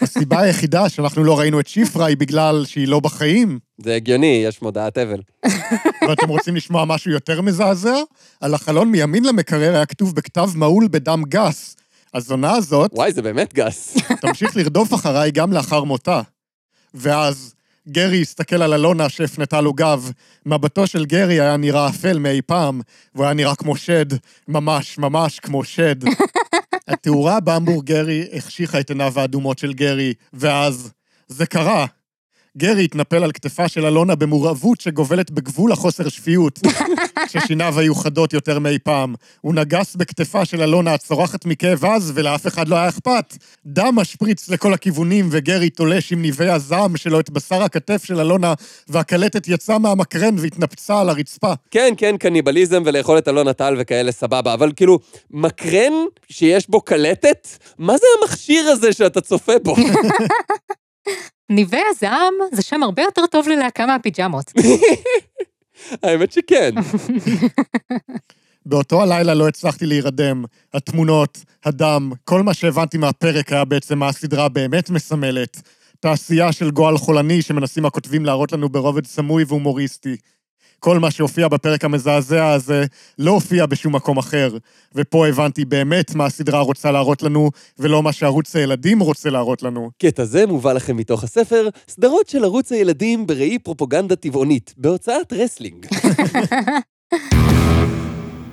הסיבה 0.01 0.39
היחידה 0.41 0.89
שאנחנו 0.89 1.23
לא 1.23 1.39
ראינו 1.39 1.59
את 1.59 1.67
שפרה 1.67 2.05
היא 2.05 2.17
בגלל 2.17 2.63
שהיא 2.65 2.87
לא 2.87 2.99
בחיים. 2.99 3.59
זה 3.77 3.95
הגיוני, 3.95 4.43
יש 4.47 4.61
מודעת 4.61 4.97
אבל. 4.97 5.19
ואתם 6.09 6.29
רוצים 6.29 6.55
לשמוע 6.55 6.85
משהו 6.85 7.11
יותר 7.11 7.41
מזעזע? 7.41 7.95
על 8.41 8.53
החלון 8.53 8.91
מימין 8.91 9.23
למקרר 9.25 9.75
היה 9.75 9.85
כתוב 9.85 10.15
בכתב 10.15 10.49
מהול 10.55 10.87
בדם 10.87 11.23
גס. 11.29 11.75
הזונה 12.13 12.51
הזאת 12.51 12.91
וואי, 12.93 13.11
זה 13.13 13.21
באמת 13.21 13.53
גס. 13.53 13.97
תמשיך 14.21 14.57
לרדוף 14.57 14.93
אחריי 14.93 15.31
גם 15.31 15.53
לאחר 15.53 15.83
מותה. 15.83 16.21
ואז 16.93 17.53
גרי 17.87 18.21
הסתכל 18.21 18.61
על 18.61 18.73
אלונה 18.73 19.09
שהפנתה 19.09 19.61
לו 19.61 19.73
גב. 19.73 20.11
מבטו 20.45 20.87
של 20.87 21.05
גרי 21.05 21.39
היה 21.39 21.57
נראה 21.57 21.89
אפל 21.89 22.19
מאי 22.19 22.41
פעם, 22.41 22.81
והוא 23.15 23.25
היה 23.25 23.33
נראה 23.33 23.55
כמו 23.55 23.75
שד, 23.75 24.05
ממש, 24.47 24.97
ממש 24.97 25.39
כמו 25.39 25.63
שד. 25.63 25.95
התאורה 26.87 27.39
בהמבורגרי 27.39 28.27
החשיכה 28.33 28.79
את 28.79 28.89
עיניו 28.89 29.19
האדומות 29.19 29.59
של 29.59 29.73
גרי, 29.73 30.13
ואז 30.33 30.91
זה 31.27 31.45
קרה. 31.45 31.85
גרי 32.57 32.83
התנפל 32.83 33.23
על 33.23 33.31
כתפה 33.31 33.67
של 33.67 33.85
אלונה 33.85 34.15
במעורבות 34.15 34.81
שגובלת 34.81 35.31
בגבול 35.31 35.71
החוסר 35.71 36.09
שפיות, 36.09 36.59
כששיניו 37.27 37.79
היו 37.79 37.95
חדות 37.95 38.33
יותר 38.33 38.59
מאי 38.59 38.79
פעם. 38.79 39.15
הוא 39.41 39.53
נגס 39.53 39.95
בכתפה 39.95 40.45
של 40.45 40.61
אלונה 40.61 40.93
הצורחת 40.93 41.45
מכאב 41.45 41.85
עז, 41.85 42.11
ולאף 42.15 42.47
אחד 42.47 42.67
לא 42.67 42.75
היה 42.75 42.89
אכפת. 42.89 43.37
דם 43.65 43.95
משפריץ 43.95 44.49
לכל 44.49 44.73
הכיוונים, 44.73 45.27
וגרי 45.31 45.69
תולש 45.69 46.11
עם 46.11 46.21
ניבי 46.21 46.49
הזעם 46.49 46.97
שלו 46.97 47.19
את 47.19 47.29
בשר 47.29 47.63
הכתף 47.63 48.03
של 48.03 48.19
אלונה, 48.19 48.53
והקלטת 48.87 49.47
יצאה 49.47 49.79
מהמקרן 49.79 50.35
והתנפצה 50.39 50.99
על 50.99 51.09
הרצפה. 51.09 51.53
כן, 51.71 51.93
כן, 51.97 52.17
קניבליזם 52.17 52.83
ולאכול 52.85 53.17
את 53.17 53.27
אלון 53.27 53.47
הטל 53.47 53.75
וכאלה 53.79 54.11
סבבה, 54.11 54.53
אבל 54.53 54.71
כאילו, 54.75 54.99
מקרן 55.31 55.93
שיש 56.29 56.69
בו 56.69 56.81
קלטת? 56.81 57.47
מה 57.77 57.97
זה 57.97 58.05
המכשיר 58.21 58.67
הזה 58.67 58.93
שאתה 58.93 59.21
צופה 59.21 59.53
בו? 59.63 59.75
ניבי 61.49 61.81
הזעם 61.89 62.33
זה 62.51 62.61
שם 62.61 62.83
הרבה 62.83 63.01
יותר 63.01 63.25
טוב 63.25 63.47
ללהקה 63.47 63.85
מהפיג'מות. 63.85 64.51
האמת 66.03 66.31
שכן. 66.31 66.71
באותו 68.65 69.01
הלילה 69.01 69.33
לא 69.33 69.47
הצלחתי 69.47 69.85
להירדם. 69.85 70.45
התמונות, 70.73 71.37
הדם, 71.65 72.11
כל 72.23 72.43
מה 72.43 72.53
שהבנתי 72.53 72.97
מהפרק 72.97 73.51
היה 73.51 73.65
בעצם 73.65 73.99
מה 73.99 74.07
הסדרה 74.07 74.49
באמת 74.49 74.89
מסמלת. 74.89 75.61
תעשייה 75.99 76.51
של 76.51 76.71
גועל 76.71 76.97
חולני 76.97 77.41
שמנסים 77.41 77.85
הכותבים 77.85 78.25
להראות 78.25 78.51
לנו 78.51 78.69
ברובד 78.69 79.05
סמוי 79.05 79.43
והומוריסטי. 79.47 80.15
כל 80.83 80.99
מה 80.99 81.11
שהופיע 81.11 81.47
בפרק 81.47 81.85
המזעזע 81.85 82.49
הזה 82.49 82.85
לא 83.19 83.31
הופיע 83.31 83.65
בשום 83.65 83.95
מקום 83.95 84.17
אחר. 84.17 84.57
ופה 84.95 85.27
הבנתי 85.27 85.65
באמת 85.65 86.15
מה 86.15 86.25
הסדרה 86.25 86.59
רוצה 86.59 86.91
להראות 86.91 87.23
לנו, 87.23 87.51
ולא 87.79 88.03
מה 88.03 88.13
שערוץ 88.13 88.55
הילדים 88.55 88.99
רוצה 88.99 89.29
להראות 89.29 89.63
לנו. 89.63 89.91
קטע 90.01 90.25
זה 90.25 90.45
מובא 90.45 90.73
לכם 90.73 90.97
מתוך 90.97 91.23
הספר, 91.23 91.69
סדרות 91.87 92.29
של 92.29 92.43
ערוץ 92.43 92.71
הילדים 92.71 93.27
בראי 93.27 93.59
פרופוגנדה 93.59 94.15
טבעונית, 94.15 94.73
בהוצאת 94.77 95.33
רסלינג. 95.33 95.85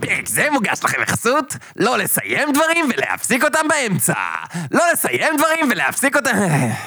פרק 0.00 0.28
זה 0.28 0.50
מוגש 0.52 0.80
לכם 0.84 1.02
בחסות 1.02 1.54
לא 1.76 1.98
לסיים 1.98 2.52
דברים 2.52 2.90
ולהפסיק 2.94 3.44
אותם 3.44 3.68
באמצע. 3.68 4.14
לא 4.70 4.82
לסיים 4.92 5.36
דברים 5.36 5.70
ולהפסיק 5.70 6.16
אותם... 6.16 6.36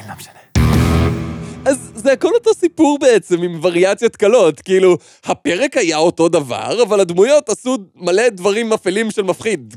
לא 0.07 0.13
משנה. 0.17 1.22
אז 1.65 1.91
זה 1.95 2.11
הכל 2.11 2.29
אותו 2.33 2.53
סיפור 2.53 2.99
בעצם, 3.01 3.41
עם 3.41 3.59
וריאציות 3.61 4.15
קלות. 4.15 4.61
כאילו, 4.61 4.97
הפרק 5.25 5.77
היה 5.77 5.97
אותו 5.97 6.29
דבר, 6.29 6.83
אבל 6.83 6.99
הדמויות 6.99 7.49
עשו 7.49 7.77
מלא 7.95 8.29
דברים 8.29 8.73
אפלים 8.73 9.11
של 9.11 9.21
מפחיד. 9.21 9.73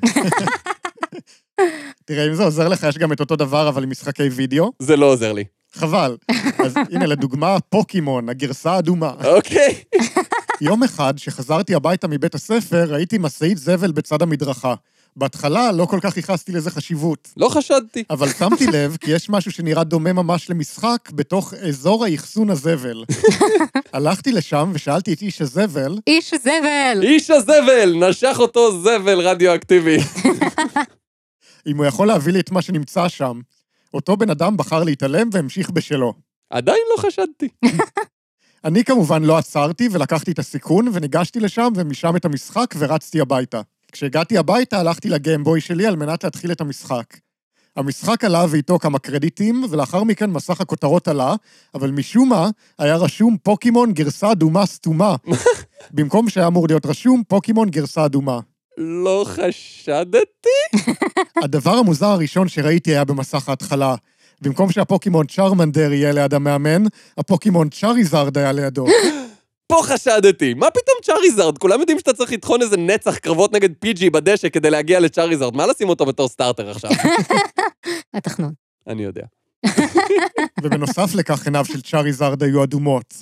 תראה, 2.05 2.27
אם 2.27 2.35
זה 2.35 2.43
עוזר 2.45 2.69
לך, 2.69 2.87
יש 2.89 2.99
גם 2.99 3.13
את 3.13 3.21
אותו 3.21 3.37
דבר, 3.37 3.69
אבל 3.69 3.83
עם 3.83 3.91
משחקי 3.91 4.29
וידאו. 4.29 4.73
זה 4.79 4.97
לא 4.97 5.07
עוזר 5.07 5.33
לי. 5.33 5.45
חבל. 5.73 6.17
אז 6.59 6.75
הנה, 6.93 7.07
לדוגמה, 7.07 7.57
פוקימון, 7.69 8.29
הגרסה 8.29 8.73
האדומה. 8.73 9.13
אוקיי. 9.25 9.75
יום 10.61 10.83
אחד, 10.83 11.15
כשחזרתי 11.17 11.75
הביתה 11.75 12.09
מבית 12.09 12.35
הספר, 12.35 12.85
ראיתי 12.89 13.19
משאית 13.19 13.59
זבל 13.59 13.93
בצד 13.93 14.23
המדרכה. 14.23 14.75
בהתחלה 15.17 15.73
לא 15.73 15.87
כל 15.87 15.99
כך 16.03 16.17
ייחסתי 16.17 16.53
לזה 16.53 16.71
חשיבות. 16.71 17.33
לא 17.37 17.49
חשדתי. 17.49 18.05
אבל 18.11 18.29
שמתי 18.29 18.67
לב 18.67 18.97
כי 19.01 19.11
יש 19.11 19.31
משהו 19.31 19.53
שנראה 19.53 19.85
דומה 19.85 20.13
ממש 20.13 20.51
למשחק 20.51 21.11
בתוך 21.15 21.55
אזור 21.55 22.05
האחסון 22.05 22.51
הזבל. 22.51 23.05
הלכתי 23.93 24.33
לשם 24.33 24.71
ושאלתי 24.75 25.13
את 25.13 25.23
איש 25.23 25.43
הזבל, 25.43 25.99
איש 26.07 26.35
זבל! 26.35 27.03
איש 27.03 27.31
הזבל! 27.31 28.09
נשך 28.09 28.37
אותו 28.39 28.83
זבל 28.83 29.21
רדיואקטיבי. 29.21 29.97
אם 31.67 31.77
הוא 31.77 31.87
יכול 31.87 32.07
להביא 32.07 32.33
לי 32.33 32.41
את 32.41 32.51
מה 32.51 32.63
שנמצא 32.63 33.09
שם. 33.09 33.41
אותו 33.95 34.17
בן 34.17 34.31
אדם 34.31 34.57
בחר 34.57 34.85
להתעלם 34.85 35.29
והמשיך 35.33 35.71
בשלו. 35.71 36.15
עדיין 36.51 36.83
לא 36.97 37.03
חשדתי. 37.03 37.49
אני 38.65 38.85
כמובן 38.85 39.23
לא 39.23 39.37
עצרתי 39.39 39.89
ולקחתי 39.93 40.33
את 40.33 40.39
הסיכון 40.39 40.89
וניגשתי 40.93 41.41
לשם 41.41 41.73
ומשם 41.77 42.17
את 42.17 42.25
המשחק 42.25 42.75
ורצתי 42.79 43.21
הביתה. 43.21 43.61
כשהגעתי 43.97 44.39
הביתה 44.39 44.79
הלכתי 44.81 45.09
לגיימבוי 45.09 45.61
שלי 45.61 45.87
על 45.87 45.97
מנת 45.97 46.25
להתחיל 46.25 46.53
את 46.53 46.61
המשחק. 46.61 47.05
המשחק 47.77 48.25
עלה 48.25 48.45
ואיתו 48.49 48.79
כמה 48.79 48.99
קרדיטים, 48.99 49.65
ולאחר 49.71 50.05
מכן 50.05 50.31
מסך 50.31 50.61
הכותרות 50.61 51.09
עלה, 51.09 51.35
אבל 51.75 51.91
משום 51.91 52.29
מה 52.29 52.51
היה 52.79 52.97
רשום 52.97 53.37
פוקימון 53.43 53.93
גרסה 53.93 54.33
אדומה 54.33 54.67
סתומה. 54.67 55.17
במקום 55.95 56.29
שהיה 56.29 56.47
אמור 56.47 56.67
להיות 56.69 56.87
רשום 56.87 57.23
פוקימון 57.29 57.71
גרסה 57.71 58.05
אדומה. 58.05 58.41
לא 58.79 59.25
חשדתי? 59.29 60.79
הדבר 61.45 61.75
המוזר 61.75 62.07
הראשון 62.07 62.49
שראיתי 62.49 62.91
היה 62.91 63.05
במסך 63.05 63.49
ההתחלה. 63.49 63.95
במקום 64.41 64.73
שהפוקימון 64.73 65.27
צ'רמנדר 65.27 65.93
יהיה 65.93 66.13
ליד 66.13 66.35
המאמן, 66.35 66.83
הפוקימון 67.19 67.69
צ'אריזארד 67.69 68.39
היה 68.39 68.53
לידו. 68.53 68.87
פה 69.67 69.81
חשדתי. 69.83 70.55
מה 70.55 70.67
פתאום 70.71 70.97
צ'אריזארד? 71.03 71.59
כולם 71.59 71.81
יודעים 71.81 71.99
שאתה 71.99 72.13
צריך 72.13 72.33
לטחון 72.33 72.63
איזה 72.63 72.77
נצח 72.77 73.19
קרבות 73.19 73.53
נגד 73.53 73.71
פיג'י 73.79 74.11
בדשא 74.11 74.49
כדי 74.49 74.71
להגיע 74.71 75.01
לצ'אריזארד. 75.01 75.57
מה 75.57 75.67
לשים 75.67 75.89
אותו 75.89 76.07
בתור 76.07 76.29
סטארטר 76.29 76.71
עכשיו? 76.71 76.91
התחנון. 78.15 78.53
אני 78.87 79.03
יודע. 79.03 79.23
ובנוסף 80.63 81.15
לכך 81.15 81.45
עיניו 81.45 81.65
של 81.65 81.83
צ'אריזארד 81.83 82.43
היו 82.43 82.65
אדומות. 82.65 83.15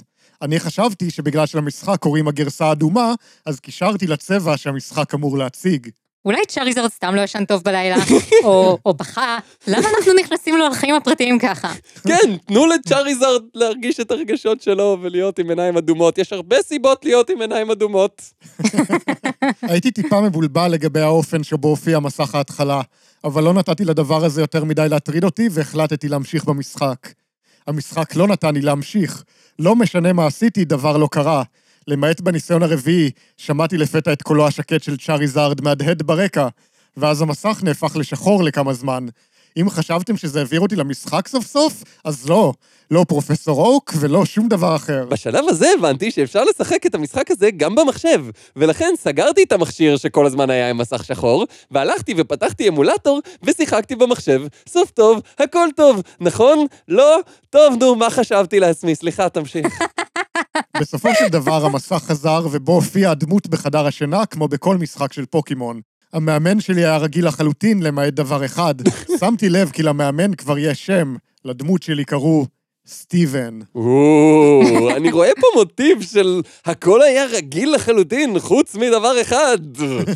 אני 0.43 0.61
חשבתי 0.61 1.11
שבגלל 1.11 1.47
שלמשחק 1.47 1.97
קוראים 2.01 2.29
הגרסה 2.29 2.67
האדומה, 2.67 3.15
אז 3.47 3.61
קישרתי 3.61 4.07
לצבע 4.07 4.57
שהמשחק 4.57 5.15
אמור 5.15 5.39
להציג. 5.39 5.89
אולי 6.25 6.39
צ'אריזרד 6.49 6.91
סתם 6.91 7.15
לא 7.15 7.21
ישן 7.21 7.45
טוב 7.45 7.63
בלילה, 7.63 7.97
או, 8.45 8.79
או 8.87 8.95
בכה. 8.95 9.39
למה 9.67 9.89
אנחנו 9.97 10.13
נכנסים 10.21 10.57
לו 10.57 10.69
לחיים 10.69 10.95
הפרטיים 10.95 11.39
ככה? 11.39 11.73
כן, 12.07 12.37
תנו 12.47 12.67
לצ'אריזארד 12.67 13.43
להרגיש 13.55 14.01
את 14.01 14.11
הרגשות 14.11 14.63
שלו 14.63 14.99
ולהיות 15.03 15.39
עם 15.39 15.49
עיניים 15.51 15.77
אדומות. 15.77 16.19
יש 16.19 16.33
הרבה 16.33 16.57
סיבות 16.63 17.05
להיות 17.05 17.31
עם 17.31 17.41
עיניים 17.41 17.71
אדומות. 17.71 18.23
הייתי 19.63 19.91
טיפה 19.91 20.21
מבולבל 20.21 20.69
לגבי 20.69 21.01
האופן 21.01 21.43
שבו 21.43 21.69
הופיע 21.69 21.99
מסך 21.99 22.35
ההתחלה, 22.35 22.81
אבל 23.25 23.45
לא 23.45 23.53
נתתי 23.53 23.85
לדבר 23.85 24.25
הזה 24.25 24.41
יותר 24.41 24.65
מדי 24.65 24.87
להטריד 24.91 25.25
אותי 25.25 25.49
והחלטתי 25.51 26.09
להמשיך 26.09 26.45
במשחק. 26.45 27.09
המשחק 27.67 28.17
לא 28.17 28.29
נתן 28.29 28.55
לי 28.55 28.61
להמשיך. 28.61 29.25
לא 29.59 29.77
משנה 29.77 30.13
מה 30.13 30.27
עשיתי, 30.27 30.65
דבר 30.65 30.97
לא 30.97 31.09
קרה. 31.11 31.43
למעט 31.89 32.21
בניסיון 32.21 32.63
הרביעי, 32.63 33.11
שמעתי 33.37 33.77
לפתע 33.77 34.13
את 34.13 34.23
קולו 34.23 34.47
השקט 34.47 34.83
של 34.83 34.97
צ'אריזארד 34.97 35.61
מהדהד 35.61 36.03
ברקע, 36.03 36.49
ואז 36.97 37.23
המסך 37.23 37.61
נהפך 37.63 37.97
לשחור 37.97 38.45
לכמה 38.45 38.73
זמן. 38.73 39.07
אם 39.57 39.71
חשבתם 39.71 40.17
שזה 40.17 40.39
העביר 40.39 40.61
אותי 40.61 40.77
למשחק 40.77 41.29
סוף 41.29 41.47
סוף, 41.47 41.85
אז 42.05 42.29
לא. 42.29 42.53
לא 42.91 43.05
פרופסור 43.09 43.67
אוק 43.67 43.93
ולא 44.01 44.25
שום 44.25 44.49
דבר 44.49 44.77
אחר. 44.77 45.07
בשלב 45.09 45.45
הזה 45.49 45.67
הבנתי 45.79 46.11
שאפשר 46.11 46.45
לשחק 46.45 46.87
את 46.87 46.95
המשחק 46.95 47.31
הזה 47.31 47.51
גם 47.51 47.75
במחשב, 47.75 48.25
ולכן 48.57 48.95
סגרתי 48.99 49.43
את 49.43 49.53
המכשיר 49.53 49.97
שכל 49.97 50.27
הזמן 50.27 50.51
היה 50.51 50.71
עם 50.71 50.79
מסך 50.79 51.05
שחור, 51.05 51.45
והלכתי 51.71 52.15
ופתחתי 52.17 52.69
אמולטור 52.69 53.21
ושיחקתי 53.43 53.97
במחשב. 53.97 54.43
סוף 54.69 54.91
טוב, 54.91 55.21
הכל 55.39 55.69
טוב, 55.77 56.03
נכון? 56.21 56.67
לא? 56.89 57.19
טוב, 57.51 57.75
נו, 57.81 57.95
מה 57.95 58.11
חשבתי 58.11 58.61
לעצמי? 58.61 58.95
סליחה, 58.95 59.29
תמשיך. 59.29 59.67
בסופו 60.81 61.09
של 61.15 61.29
דבר 61.29 61.67
המסך 61.67 62.03
חזר 62.07 62.47
ובו 62.53 62.73
הופיעה 62.73 63.11
הדמות 63.13 63.47
בחדר 63.47 63.87
השינה, 63.87 64.27
כמו 64.27 64.49
בכל 64.49 64.77
משחק 64.77 65.13
של 65.13 65.27
פוקימון. 65.27 65.81
המאמן 66.13 66.61
שלי 66.61 66.85
היה 66.85 66.97
רגיל 66.97 67.27
לחלוטין, 67.27 67.83
למעט 67.83 68.13
דבר 68.13 68.45
אחד. 68.45 68.75
שמתי 69.21 69.49
לב 69.49 69.71
כי 69.71 69.83
למאמן 69.83 70.35
כבר 70.35 70.59
יש 70.59 70.87
שם. 70.87 71.15
לדמות 71.45 71.83
שלי 71.83 72.05
קראו 72.05 72.47
סטיבן. 72.87 73.59
או, 73.75 74.91
אני 74.97 75.13
רואה 75.13 75.31
פה 75.41 75.47
מוטיב 75.55 76.03
של 76.03 76.41
הכל 76.65 77.03
היה 77.03 77.27
רגיל 77.27 77.75
לחלוטין, 77.75 78.39
חוץ 78.39 78.75
מדבר 78.75 79.21
אחד. 79.21 79.59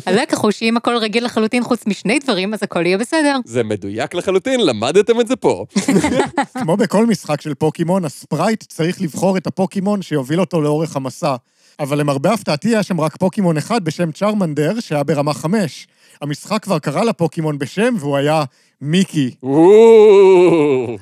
הלקח 0.05 0.37
הוא 0.37 0.51
שאם 0.51 0.77
הכל 0.77 0.97
רגיל 0.97 1.25
לחלוטין 1.25 1.63
חוץ 1.63 1.87
משני 1.87 2.19
דברים, 2.19 2.53
אז 2.53 2.59
הכל 2.63 2.85
יהיה 2.85 2.97
בסדר. 2.97 3.37
זה 3.45 3.63
מדויק 3.63 4.13
לחלוטין, 4.13 4.65
למדתם 4.65 5.19
את 5.21 5.27
זה 5.27 5.35
פה. 5.35 5.65
כמו 6.61 6.77
בכל 6.77 7.05
משחק 7.05 7.41
של 7.41 7.53
פוקימון, 7.53 8.05
הספרייט 8.05 8.63
צריך 8.63 9.01
לבחור 9.01 9.37
את 9.37 9.47
הפוקימון 9.47 10.01
שיוביל 10.01 10.39
אותו 10.39 10.61
לאורך 10.61 10.95
המסע. 10.95 11.35
אבל 11.79 11.99
למרבה 11.99 12.33
הפתעתי 12.33 12.69
היה 12.69 12.83
שם 12.83 13.01
רק 13.01 13.17
פוקימון 13.17 13.57
אחד 13.57 13.83
בשם 13.83 14.11
צ'רמנדר, 14.11 14.79
שהיה 14.79 15.03
ברמה 15.03 15.33
5. 15.33 15.87
המשחק 16.21 16.63
כבר 16.63 16.79
קרא 16.79 17.03
לפוקימון 17.03 17.59
בשם, 17.59 17.93
והוא 17.99 18.17
היה 18.17 18.43
מיקי. 18.81 19.35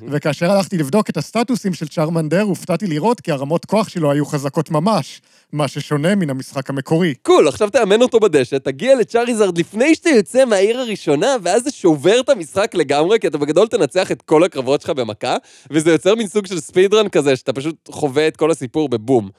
וכאשר 0.07 0.51
הלכתי 0.51 0.77
לבדוק 0.77 1.09
את 1.09 1.17
הסטטוסים 1.17 1.73
של 1.73 1.87
צ'רמנדר, 1.87 2.41
הופתעתי 2.41 2.87
לראות 2.87 3.21
כי 3.21 3.31
הרמות 3.31 3.65
כוח 3.65 3.89
שלו 3.89 4.11
היו 4.11 4.25
חזקות 4.25 4.71
ממש, 4.71 5.21
מה 5.53 5.67
ששונה 5.67 6.15
מן 6.15 6.29
המשחק 6.29 6.69
המקורי. 6.69 7.15
קול, 7.15 7.47
עכשיו 7.47 7.69
תאמן 7.69 8.01
אותו 8.01 8.19
בדשא, 8.19 8.57
תגיע 8.57 8.95
לצ'אריזרד 8.95 9.57
לפני 9.57 9.95
שאתה 9.95 10.09
יוצא 10.09 10.45
מהעיר 10.45 10.79
הראשונה, 10.79 11.35
ואז 11.43 11.63
זה 11.63 11.71
שובר 11.71 12.19
את 12.19 12.29
המשחק 12.29 12.75
לגמרי, 12.75 13.19
כי 13.19 13.27
אתה 13.27 13.37
בגדול 13.37 13.67
תנצח 13.67 14.11
את 14.11 14.21
כל 14.21 14.43
הקרבות 14.43 14.81
שלך 14.81 14.89
במכה, 14.89 15.37
וזה 15.71 15.91
יוצר 15.91 16.15
מין 16.15 16.27
סוג 16.27 16.47
של 16.47 16.59
ספידרן 16.59 17.09
כזה, 17.09 17.35
שאתה 17.35 17.53
פשוט 17.53 17.89
חווה 17.91 18.27
את 18.27 18.37
כל 18.37 18.51
הסיפור 18.51 18.89
בבום. 18.89 19.29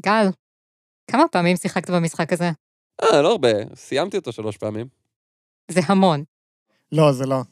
גל, 0.00 0.26
כמה 1.10 1.28
פעמים 1.28 1.56
שיחקת 1.56 1.90
במשחק 1.90 2.32
הזה? 2.32 2.50
אה, 3.02 3.22
לא 3.22 3.30
הרבה, 3.30 3.48
סיימתי 3.74 4.16
אותו 4.16 4.32
שלוש 4.32 4.56
פעמים. 4.56 4.86
זה 5.70 5.80
המון. 5.86 6.31
לא, 6.92 7.12
זה 7.12 7.26
לא. 7.26 7.42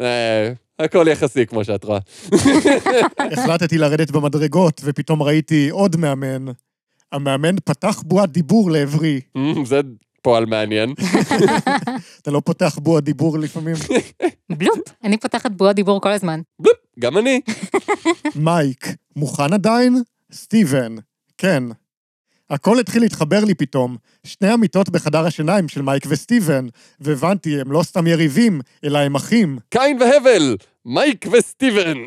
אה, 0.00 0.52
הכל 0.78 1.06
יחסי, 1.10 1.46
כמו 1.46 1.64
שאת 1.64 1.84
רואה. 1.84 1.98
החלטתי 3.32 3.78
לרדת 3.78 4.10
במדרגות, 4.10 4.80
ופתאום 4.84 5.22
ראיתי 5.22 5.68
עוד 5.70 5.96
מאמן. 5.96 6.44
המאמן 7.12 7.56
פתח 7.64 8.02
בועת 8.06 8.30
דיבור 8.30 8.70
לעברי. 8.70 9.20
אמ, 9.36 9.64
זה 9.64 9.80
פועל 10.22 10.46
מעניין. 10.46 10.94
אתה 12.22 12.30
לא 12.30 12.40
פותח 12.44 12.78
בועת 12.82 13.04
דיבור 13.04 13.38
לפעמים? 13.38 13.74
בלופ, 14.58 14.78
אני 15.04 15.16
פותחת 15.16 15.50
בועת 15.50 15.76
דיבור 15.76 16.00
כל 16.00 16.10
הזמן. 16.10 16.40
בלופ, 16.60 16.76
גם 16.98 17.18
אני. 17.18 17.40
מייק, 18.34 18.86
מוכן 19.16 19.52
עדיין? 19.52 20.02
סטיבן, 20.32 20.94
כן. 21.38 21.62
הכל 22.52 22.78
התחיל 22.78 23.02
להתחבר 23.02 23.44
לי 23.44 23.54
פתאום. 23.54 23.96
שני 24.24 24.48
המיטות 24.48 24.90
בחדר 24.90 25.26
השיניים 25.26 25.68
של 25.68 25.82
מייק 25.82 26.04
וסטיבן, 26.08 26.66
והבנתי, 27.00 27.60
הם 27.60 27.72
לא 27.72 27.82
סתם 27.82 28.06
יריבים, 28.06 28.60
אלא 28.84 28.98
הם 28.98 29.14
אחים. 29.14 29.58
קין 29.70 29.98
והבל, 30.02 30.56
מייק 30.84 31.26
וסטיבן. 31.32 31.98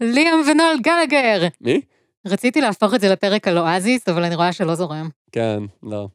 ליאם 0.00 0.40
ונואל 0.50 0.76
גלגר! 0.82 1.48
מי? 1.60 1.80
רציתי 2.26 2.60
להפוך 2.60 2.94
את 2.94 3.00
זה 3.00 3.08
לפרק 3.08 3.48
על 3.48 3.58
אואזיס, 3.58 4.08
אבל 4.08 4.24
אני 4.24 4.34
רואה 4.34 4.52
שלא 4.52 4.74
זורם. 4.74 5.08
כן, 5.32 5.62
לא. 5.82 6.08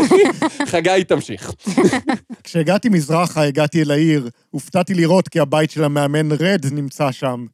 חגי, 0.72 1.04
תמשיך. 1.08 1.52
כשהגעתי 2.44 2.88
מזרחה, 2.88 3.42
הגעתי 3.42 3.82
אל 3.82 3.90
העיר. 3.90 4.28
הופתעתי 4.50 4.94
לראות 4.94 5.28
כי 5.28 5.40
הבית 5.40 5.70
של 5.70 5.84
המאמן 5.84 6.32
רד 6.32 6.66
נמצא 6.72 7.12
שם. 7.12 7.46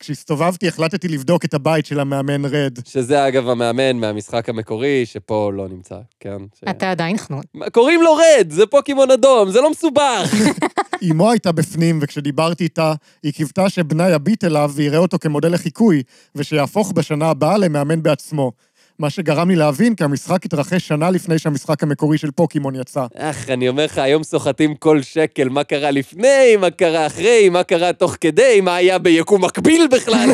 כשהסתובבתי, 0.00 0.68
החלטתי 0.68 1.08
לבדוק 1.08 1.44
את 1.44 1.54
הבית 1.54 1.86
של 1.86 2.00
המאמן 2.00 2.44
רד. 2.44 2.78
שזה 2.84 3.28
אגב 3.28 3.48
המאמן 3.48 3.96
מהמשחק 3.96 4.48
המקורי, 4.48 5.06
שפה 5.06 5.50
לא 5.54 5.68
נמצא, 5.68 5.96
כן? 6.20 6.38
ש... 6.60 6.64
אתה 6.70 6.90
עדיין 6.90 7.18
חנון. 7.18 7.42
קוראים 7.72 8.02
לו 8.02 8.14
רד, 8.14 8.50
זה 8.50 8.66
פוקימון 8.66 9.10
אדום, 9.10 9.50
זה 9.50 9.60
לא 9.60 9.70
מסובך. 9.70 10.34
אמו 11.10 11.30
הייתה 11.30 11.52
בפנים, 11.52 11.98
וכשדיברתי 12.02 12.64
איתה, 12.64 12.92
היא 13.22 13.32
קיוותה 13.32 13.68
שבנה 13.68 14.10
יביט 14.10 14.44
אליו 14.44 14.70
ויראה 14.74 14.98
אותו 14.98 15.18
כמודל 15.18 15.52
לחיקוי, 15.52 16.02
ושיהפוך 16.34 16.92
בשנה 16.92 17.30
הבאה 17.30 17.58
למאמן 17.58 18.02
בעצמו. 18.02 18.52
מה 19.00 19.10
שגרם 19.10 19.50
לי 19.50 19.56
להבין 19.56 19.94
כי 19.94 20.04
המשחק 20.04 20.44
התרחש 20.44 20.88
שנה 20.88 21.10
לפני 21.10 21.38
שהמשחק 21.38 21.82
המקורי 21.82 22.18
של 22.18 22.30
פוקימון 22.30 22.74
יצא. 22.74 23.06
אך, 23.14 23.50
אני 23.50 23.68
אומר 23.68 23.84
לך, 23.84 23.98
היום 23.98 24.22
סוחטים 24.24 24.74
כל 24.74 25.02
שקל, 25.02 25.48
מה 25.48 25.64
קרה 25.64 25.90
לפני, 25.90 26.56
מה 26.60 26.70
קרה 26.70 27.06
אחרי, 27.06 27.48
מה 27.48 27.62
קרה 27.62 27.92
תוך 27.92 28.16
כדי, 28.20 28.60
מה 28.60 28.74
היה 28.74 28.98
ביקום 28.98 29.44
מקביל 29.44 29.86
בכלל. 29.92 30.30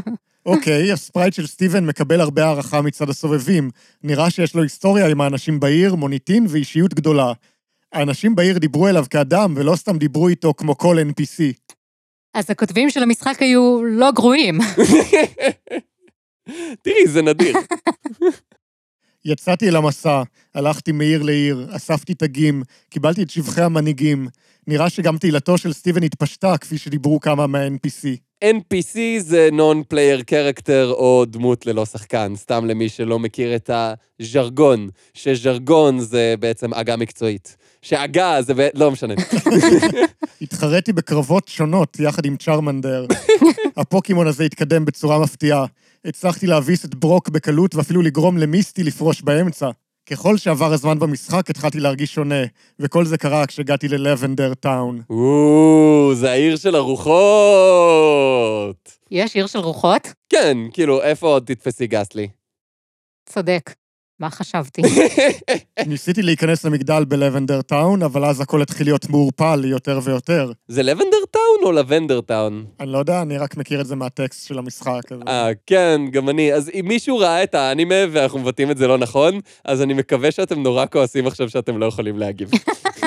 אוקיי, 0.46 0.92
הספרייט 0.92 1.34
של 1.34 1.46
סטיבן 1.46 1.86
מקבל 1.86 2.20
הרבה 2.20 2.44
הערכה 2.44 2.82
מצד 2.82 3.08
הסובבים. 3.08 3.70
נראה 4.02 4.30
שיש 4.30 4.54
לו 4.54 4.62
היסטוריה 4.62 5.08
עם 5.08 5.20
האנשים 5.20 5.60
בעיר, 5.60 5.94
מוניטין 5.94 6.46
ואישיות 6.48 6.94
גדולה. 6.94 7.32
האנשים 7.92 8.34
בעיר 8.34 8.58
דיברו 8.58 8.88
אליו 8.88 9.04
כאדם, 9.10 9.54
ולא 9.56 9.76
סתם 9.76 9.98
דיברו 9.98 10.28
איתו 10.28 10.54
כמו 10.56 10.78
כל 10.78 10.96
NPC. 10.98 11.42
אז 12.34 12.50
הכותבים 12.50 12.90
של 12.90 13.02
המשחק 13.02 13.42
היו 13.42 13.84
לא 13.84 14.10
גרועים. 14.10 14.58
תראי, 16.82 17.06
זה 17.06 17.22
נדיר. 17.22 17.56
יצאתי 19.24 19.68
אל 19.68 19.76
המסע, 19.76 20.22
הלכתי 20.54 20.92
מעיר 20.92 21.22
לעיר, 21.22 21.68
אספתי 21.70 22.14
תגים, 22.14 22.62
קיבלתי 22.90 23.22
את 23.22 23.30
שבחי 23.30 23.62
המנהיגים. 23.62 24.28
נראה 24.66 24.90
שגם 24.90 25.18
תהילתו 25.18 25.58
של 25.58 25.72
סטיבן 25.72 26.02
התפשטה, 26.02 26.58
כפי 26.58 26.78
שדיברו 26.78 27.20
כמה 27.20 27.46
מה-NPC. 27.46 28.06
NPC 28.44 28.98
זה 29.18 29.48
Non-Player 29.52 30.22
Character 30.30 30.90
או 30.90 31.24
דמות 31.28 31.66
ללא 31.66 31.86
שחקן, 31.86 32.32
סתם 32.36 32.66
למי 32.66 32.88
שלא 32.88 33.18
מכיר 33.18 33.56
את 33.56 33.70
הז'רגון, 33.70 34.88
שז'רגון 35.14 36.00
זה 36.00 36.34
בעצם 36.40 36.74
עגה 36.74 36.96
מקצועית. 36.96 37.56
שעגה 37.82 38.42
זה... 38.42 38.54
ב... 38.54 38.68
לא 38.74 38.90
משנה. 38.90 39.14
התחרתי 40.42 40.92
בקרבות 40.92 41.48
שונות 41.48 42.00
יחד 42.00 42.26
עם 42.26 42.36
צ'רמנדר. 42.36 43.06
הפוקימון 43.76 44.26
הזה 44.26 44.44
התקדם 44.44 44.84
בצורה 44.84 45.18
מפתיעה. 45.18 45.66
הצלחתי 46.04 46.46
להביס 46.46 46.84
את 46.84 46.94
ברוק 46.94 47.28
בקלות 47.28 47.74
ואפילו 47.74 48.02
לגרום 48.02 48.38
למיסטי 48.38 48.82
לפרוש 48.82 49.22
באמצע. 49.22 49.70
ככל 50.10 50.36
שעבר 50.36 50.72
הזמן 50.72 50.98
במשחק 50.98 51.50
התחלתי 51.50 51.80
להרגיש 51.80 52.14
שונה, 52.14 52.44
וכל 52.78 53.04
זה 53.04 53.18
קרה 53.18 53.46
כשהגעתי 53.46 53.88
ללבנדר 53.88 54.54
טאון. 54.54 55.02
או, 55.10 56.12
זה 56.14 56.30
העיר 56.30 56.56
של 56.56 56.74
הרוחות. 56.74 57.08
יש 59.10 59.34
עיר 59.36 59.46
של 59.46 59.58
רוחות? 59.58 60.12
כן, 60.28 60.58
כאילו, 60.72 61.02
איפה 61.02 61.26
עוד 61.26 61.42
תתפסי 61.46 61.86
גסלי? 61.86 62.28
צודק. 63.26 63.74
מה 64.20 64.30
חשבתי? 64.30 64.82
ניסיתי 65.86 66.22
להיכנס 66.22 66.64
למגדל 66.64 67.04
בלבנדר 67.04 67.62
טאון, 67.62 68.02
אבל 68.02 68.24
אז 68.24 68.40
הכל 68.40 68.62
התחיל 68.62 68.86
להיות 68.86 69.10
מעורפל 69.10 69.64
יותר 69.64 70.00
ויותר. 70.02 70.52
זה 70.68 70.82
לבנדר 70.82 71.24
טאון 71.30 71.64
או 71.64 71.72
לבנדר 71.72 72.20
טאון? 72.20 72.64
אני 72.80 72.92
לא 72.92 72.98
יודע, 72.98 73.22
אני 73.22 73.38
רק 73.38 73.56
מכיר 73.56 73.80
את 73.80 73.86
זה 73.86 73.96
מהטקסט 73.96 74.46
של 74.46 74.58
המשחק. 74.58 75.00
אה, 75.28 75.50
כן, 75.66 76.00
גם 76.10 76.28
אני. 76.28 76.52
אז 76.52 76.70
אם 76.80 76.84
מישהו 76.88 77.18
ראה 77.18 77.42
את 77.42 77.54
האנימה 77.54 77.94
ואנחנו 78.12 78.38
מבטאים 78.38 78.70
את 78.70 78.78
זה 78.78 78.86
לא 78.86 78.98
נכון, 78.98 79.40
אז 79.64 79.82
אני 79.82 79.94
מקווה 79.94 80.30
שאתם 80.30 80.62
נורא 80.62 80.86
כועסים 80.86 81.26
עכשיו 81.26 81.48
שאתם 81.48 81.78
לא 81.78 81.86
יכולים 81.86 82.18
להגיב. 82.18 82.50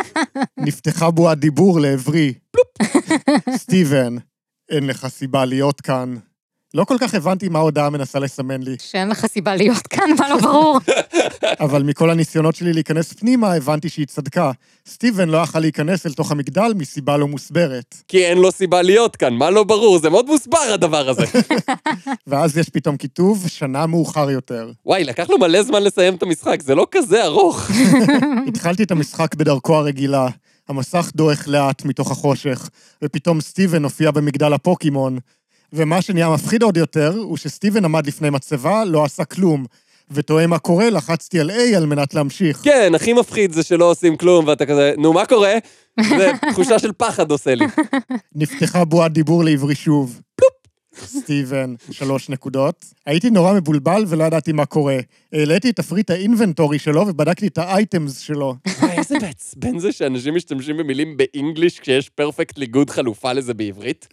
נפתחה 0.65 1.11
בועת 1.11 1.39
דיבור 1.39 1.79
לעברי. 1.79 2.33
סטיבן, 3.63 4.15
אין 4.71 4.87
לך 4.87 5.07
סיבה 5.07 5.45
להיות 5.45 5.81
כאן. 5.81 6.15
לא 6.73 6.83
כל 6.83 6.95
כך 6.99 7.13
הבנתי 7.13 7.49
מה 7.49 7.59
ההודעה 7.59 7.89
מנסה 7.89 8.19
לסמן 8.19 8.63
לי, 8.63 8.75
שאין 8.79 9.09
לך 9.09 9.25
סיבה 9.25 9.55
להיות 9.55 9.87
כאן, 9.87 10.09
מה 10.19 10.29
לא 10.29 10.37
ברור? 10.37 10.79
אבל 11.65 11.83
מכל 11.83 12.09
הניסיונות 12.09 12.55
שלי 12.55 12.73
להיכנס 12.73 13.13
פנימה, 13.13 13.53
הבנתי 13.53 13.89
שהיא 13.89 14.05
צדקה. 14.05 14.51
סטיבן 14.87 15.29
לא 15.29 15.37
יכל 15.37 15.59
להיכנס 15.59 16.05
אל 16.05 16.13
תוך 16.13 16.31
המגדל 16.31 16.73
מסיבה 16.75 17.17
לא 17.17 17.27
מוסברת. 17.27 17.95
כי 18.07 18.25
אין 18.25 18.37
לו 18.37 18.51
סיבה 18.51 18.81
להיות 18.81 19.15
כאן, 19.15 19.33
מה 19.33 19.49
לא 19.49 19.63
ברור? 19.63 19.99
זה 19.99 20.09
מאוד 20.09 20.25
מוסבר 20.25 20.57
הדבר 20.73 21.09
הזה. 21.09 21.25
ואז 22.27 22.57
יש 22.57 22.69
פתאום 22.69 22.97
כיתוב, 22.97 23.47
שנה 23.47 23.85
מאוחר 23.85 24.29
יותר. 24.29 24.71
וואי, 24.85 25.03
לקח 25.03 25.29
לו 25.29 25.37
מלא 25.37 25.63
זמן 25.63 25.83
לסיים 25.83 26.15
את 26.15 26.23
המשחק, 26.23 26.61
זה 26.61 26.75
לא 26.75 26.87
כזה 26.91 27.23
ארוך. 27.23 27.69
התחלתי 28.47 28.83
את 28.83 28.91
המשחק 28.91 29.35
בדרכו 29.35 29.75
הרגילה. 29.75 30.27
המסך 30.69 31.11
דועך 31.15 31.47
לאט 31.47 31.85
מתוך 31.85 32.11
החושך, 32.11 32.69
ופתאום 33.03 33.41
סטיבן 33.41 33.83
הופיע 33.83 34.11
במגדל 34.11 34.53
הפוקימון. 34.53 35.19
ומה 35.73 36.01
שנהיה 36.01 36.29
מפחיד 36.29 36.63
עוד 36.63 36.77
יותר, 36.77 37.13
הוא 37.17 37.37
שסטיבן 37.37 37.85
עמד 37.85 38.07
לפני 38.07 38.29
מצבה, 38.29 38.85
לא 38.85 39.03
עשה 39.05 39.25
כלום. 39.25 39.65
ותוהה 40.11 40.47
מה 40.47 40.59
קורה, 40.59 40.89
לחצתי 40.89 41.39
על 41.39 41.51
A 41.51 41.77
על 41.77 41.85
מנת 41.85 42.13
להמשיך. 42.13 42.61
כן, 42.63 42.91
הכי 42.95 43.13
מפחיד 43.13 43.51
זה 43.51 43.63
שלא 43.63 43.91
עושים 43.91 44.17
כלום, 44.17 44.47
ואתה 44.47 44.65
כזה, 44.65 44.93
נו, 44.97 45.13
מה 45.13 45.25
קורה? 45.25 45.53
זה 46.09 46.31
תחושה 46.51 46.79
של 46.79 46.91
פחד 46.97 47.31
עושה 47.31 47.55
לי. 47.55 47.65
נפתחה 48.35 48.85
בועת 48.85 49.11
דיבור 49.11 49.43
לעברי 49.43 49.75
שוב. 49.75 50.21
סטיבן, 50.95 51.73
שלוש 51.91 52.29
נקודות. 52.29 52.85
הייתי 53.05 53.29
נורא 53.29 53.53
מבולבל 53.53 54.03
ולא 54.07 54.23
ידעתי 54.23 54.51
מה 54.51 54.65
קורה. 54.65 54.97
העליתי 55.33 55.69
את 55.69 55.75
תפריט 55.75 56.09
האינבנטורי 56.09 56.79
שלו 56.79 57.07
ובדקתי 57.07 57.47
את 57.47 57.57
האייטמס 57.57 58.17
שלו. 58.17 58.55
וואי, 58.93 58.99
איזה 58.99 59.15
מעצבן 59.21 59.79
זה 59.83 59.91
שאנשים 59.91 60.35
משתמשים 60.35 60.77
במילים 60.77 61.17
באנגליש 61.17 61.79
כשיש 61.79 62.09
פרפקטלי 62.09 62.65
גוד 62.65 62.89
חלופה 62.89 63.33
לזה 63.33 63.53
בעברית. 63.53 64.07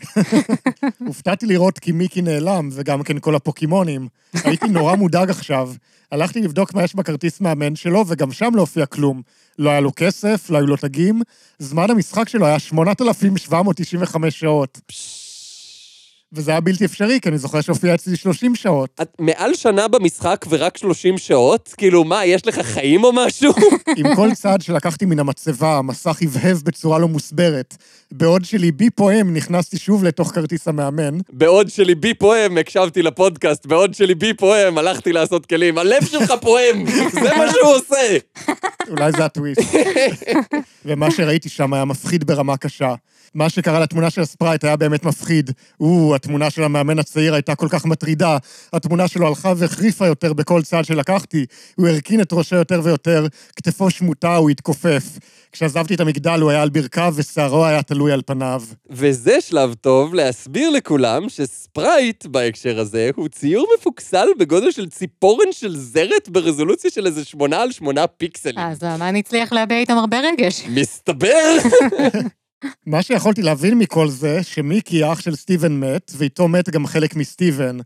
הופתעתי 1.06 1.46
לראות 1.46 1.78
כי 1.78 1.92
מיקי 1.92 2.22
נעלם, 2.22 2.68
וגם 2.72 3.02
כן 3.02 3.18
כל 3.18 3.34
הפוקימונים. 3.34 4.08
הייתי 4.44 4.68
נורא 4.68 4.94
מודאג 4.94 5.30
עכשיו. 5.30 5.72
הלכתי 6.12 6.40
לבדוק 6.40 6.74
מה 6.74 6.84
יש 6.84 6.94
בכרטיס 6.94 7.40
מאמן 7.40 7.76
שלו, 7.76 8.04
וגם 8.08 8.32
שם 8.32 8.50
לא 8.54 8.60
הופיע 8.60 8.86
כלום. 8.86 9.22
לא 9.58 9.70
היה 9.70 9.80
לו 9.80 9.92
כסף, 9.96 10.50
לא 10.50 10.58
היו 10.58 10.66
לו 10.66 10.76
תגים. 10.76 11.22
זמן 11.58 11.90
המשחק 11.90 12.28
שלו 12.28 12.46
היה 12.46 12.58
8,795 12.58 14.40
שעות. 14.40 14.80
וזה 16.32 16.50
היה 16.50 16.60
בלתי 16.60 16.84
אפשרי, 16.84 17.20
כי 17.20 17.28
אני 17.28 17.38
זוכר 17.38 17.60
שהופיע 17.60 17.94
אצלי 17.94 18.16
30 18.16 18.54
שעות. 18.54 18.90
את 19.02 19.16
מעל 19.18 19.54
שנה 19.54 19.88
במשחק 19.88 20.46
ורק 20.48 20.78
30 20.78 21.18
שעות? 21.18 21.74
כאילו, 21.76 22.04
מה, 22.04 22.24
יש 22.24 22.46
לך 22.46 22.58
חיים 22.58 23.04
או 23.04 23.12
משהו? 23.12 23.52
עם 23.96 24.14
כל 24.14 24.34
צעד 24.34 24.62
שלקחתי 24.62 25.04
מן 25.04 25.18
המצבה, 25.18 25.78
המסך 25.78 26.18
הבהב 26.22 26.58
בצורה 26.64 26.98
לא 26.98 27.08
מוסברת. 27.08 27.76
בעוד 28.12 28.44
שליבי 28.44 28.90
פועם, 28.90 29.34
נכנסתי 29.34 29.78
שוב 29.78 30.04
לתוך 30.04 30.32
כרטיס 30.34 30.68
המאמן. 30.68 31.18
בעוד 31.32 31.68
שליבי 31.68 32.14
פועם, 32.14 32.58
הקשבתי 32.58 33.02
לפודקאסט, 33.02 33.66
בעוד 33.66 33.94
שליבי 33.94 34.34
פועם, 34.34 34.78
הלכתי 34.78 35.12
לעשות 35.12 35.46
כלים. 35.46 35.78
הלב 35.78 36.04
שלך 36.04 36.32
פועם, 36.40 36.86
זה 37.12 37.36
מה 37.36 37.50
שהוא 37.52 37.74
עושה. 37.74 38.18
אולי 38.88 39.12
זה 39.12 39.24
הטוויסט. 39.24 39.60
ומה 40.84 41.10
שראיתי 41.10 41.48
שם 41.48 41.72
היה 41.74 41.84
מפחיד 41.84 42.24
ברמה 42.24 42.56
קשה. 42.56 42.94
מה 43.34 43.48
שקרה 43.48 43.80
לתמונה 43.80 44.10
של 44.10 44.20
הספרייט 44.20 44.64
היה 44.64 44.76
באמת 44.76 45.04
מפחיד. 45.04 45.50
או, 45.80 46.14
התמונה 46.14 46.50
של 46.50 46.62
המאמן 46.62 46.98
הצעיר 46.98 47.34
הייתה 47.34 47.54
כל 47.54 47.68
כך 47.68 47.86
מטרידה. 47.86 48.38
התמונה 48.72 49.08
שלו 49.08 49.26
הלכה 49.26 49.52
והחריפה 49.56 50.06
יותר 50.06 50.32
בכל 50.32 50.62
צעד 50.62 50.84
שלקחתי. 50.84 51.46
הוא 51.74 51.88
הרכין 51.88 52.20
את 52.20 52.32
ראשו 52.32 52.56
יותר 52.56 52.80
ויותר, 52.84 53.26
כתפו 53.56 53.90
שמוטה, 53.90 54.36
הוא 54.36 54.50
התכופף. 54.50 55.04
כשעזבתי 55.52 55.94
את 55.94 56.00
המגדל 56.00 56.40
הוא 56.40 56.50
היה 56.50 56.62
על 56.62 56.68
ברכיו 56.68 57.12
ושערו 57.16 57.64
היה 57.64 57.82
תלוי 57.82 58.12
על 58.12 58.22
פניו. 58.26 58.62
וזה 58.90 59.40
שלב 59.40 59.74
טוב 59.74 60.14
להסביר 60.14 60.70
לכולם 60.70 61.28
שספרייט 61.28 62.26
בהקשר 62.26 62.80
הזה 62.80 63.10
הוא 63.16 63.28
ציור 63.28 63.66
מפוקסל 63.78 64.28
בגודל 64.38 64.70
של 64.70 64.88
ציפורן 64.88 65.52
של 65.52 65.76
זרת 65.76 66.28
ברזולוציה 66.28 66.90
של 66.90 67.06
איזה 67.06 67.24
שמונה 67.24 67.62
על 67.62 67.72
שמונה 67.72 68.06
פיקסלים. 68.06 68.58
אז 68.58 68.82
האמן 68.82 69.16
הצליח 69.16 69.52
להביע 69.52 69.78
איתם 69.78 69.98
הרבה 69.98 70.20
רגש. 70.20 70.64
מסתבר! 70.68 71.56
מה 72.86 73.02
שיכולתי 73.02 73.42
להבין 73.42 73.78
מכל 73.78 74.08
זה, 74.08 74.42
שמיקי, 74.42 75.02
האח 75.02 75.20
של 75.20 75.36
סטיבן 75.36 75.80
מת, 75.80 76.12
ואיתו 76.16 76.48
מת 76.48 76.70
גם 76.70 76.86
חלק 76.86 77.16
מסטיבן. 77.16 77.78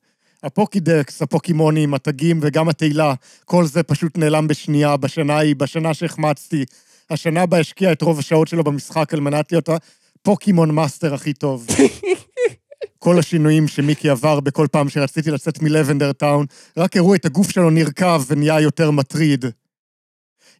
הפוקידקס, 0.42 1.22
הפוקימונים, 1.22 1.94
התגים 1.94 2.38
וגם 2.42 2.68
התהילה, 2.68 3.14
כל 3.44 3.66
זה 3.66 3.82
פשוט 3.82 4.18
נעלם 4.18 4.48
בשנייה, 4.48 4.96
בשנה 4.96 5.36
ההיא, 5.36 5.56
בשנה 5.56 5.94
שהחמצתי. 5.94 6.64
השנה 7.10 7.46
בה 7.46 7.58
השקיע 7.58 7.92
את 7.92 8.02
רוב 8.02 8.18
השעות 8.18 8.48
שלו 8.48 8.64
במשחק 8.64 9.14
על 9.14 9.20
מנת 9.20 9.52
להיות 9.52 9.68
הפוקימון 9.68 10.70
master 10.70 11.14
הכי 11.14 11.32
טוב. 11.32 11.66
כל 12.98 13.18
השינויים 13.18 13.68
שמיקי 13.68 14.08
עבר 14.08 14.40
בכל 14.40 14.66
פעם 14.72 14.88
שרציתי 14.88 15.30
לצאת 15.30 15.62
מלבנדר 15.62 16.12
טאון, 16.12 16.46
רק 16.76 16.96
הראו 16.96 17.14
את 17.14 17.24
הגוף 17.24 17.50
שלו 17.50 17.70
נרקב 17.70 18.22
ונהיה 18.28 18.60
יותר 18.60 18.90
מטריד. 18.90 19.44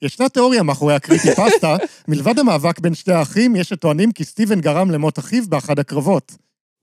ישנה 0.02 0.28
תיאוריה 0.28 0.62
מאחורי 0.62 0.94
ה 0.94 0.99
creepy 0.99 1.28
pasta, 1.30 1.76
מלבד 2.09 2.38
המאבק 2.38 2.78
בין 2.78 2.94
שתי 2.94 3.12
האחים, 3.12 3.57
יש 3.57 3.68
שטוענים 3.68 4.12
כי 4.12 4.24
סטיבן 4.24 4.61
גרם 4.61 4.90
למות 4.90 5.18
אחיו 5.18 5.42
באחד 5.48 5.78
הקרבות. 5.78 6.33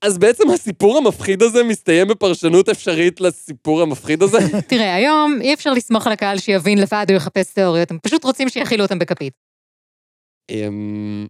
אז 0.02 0.18
בעצם 0.18 0.50
הסיפור 0.50 0.98
המפחיד 0.98 1.42
הזה 1.42 1.64
מסתיים 1.64 2.08
בפרשנות 2.08 2.68
אפשרית 2.68 3.20
לסיפור 3.20 3.82
המפחיד 3.82 4.22
הזה? 4.22 4.38
תראה, 4.68 4.94
היום 4.94 5.38
אי 5.40 5.54
אפשר 5.54 5.72
לסמוך 5.72 6.06
על 6.06 6.12
הקהל 6.12 6.38
שיבין 6.38 6.78
לבד 6.78 7.06
או 7.10 7.14
יחפש 7.14 7.52
תיאוריות, 7.54 7.90
הם 7.90 7.98
פשוט 8.02 8.24
רוצים 8.24 8.48
שיכילו 8.48 8.82
אותם 8.82 8.98
בכפית. 8.98 9.32
אמ... 10.50 11.26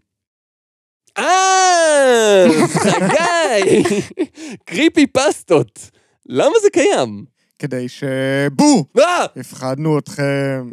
אה, 1.18 2.44
חגי! 2.68 3.82
קריפי 4.66 5.06
פסטות. 5.06 5.90
למה 6.26 6.54
זה 6.62 6.70
קיים? 6.72 7.31
כדי 7.62 7.88
ש... 7.88 8.04
בו! 8.52 8.84
אה! 8.98 9.26
הפחדנו 9.36 9.98
אתכם. 9.98 10.68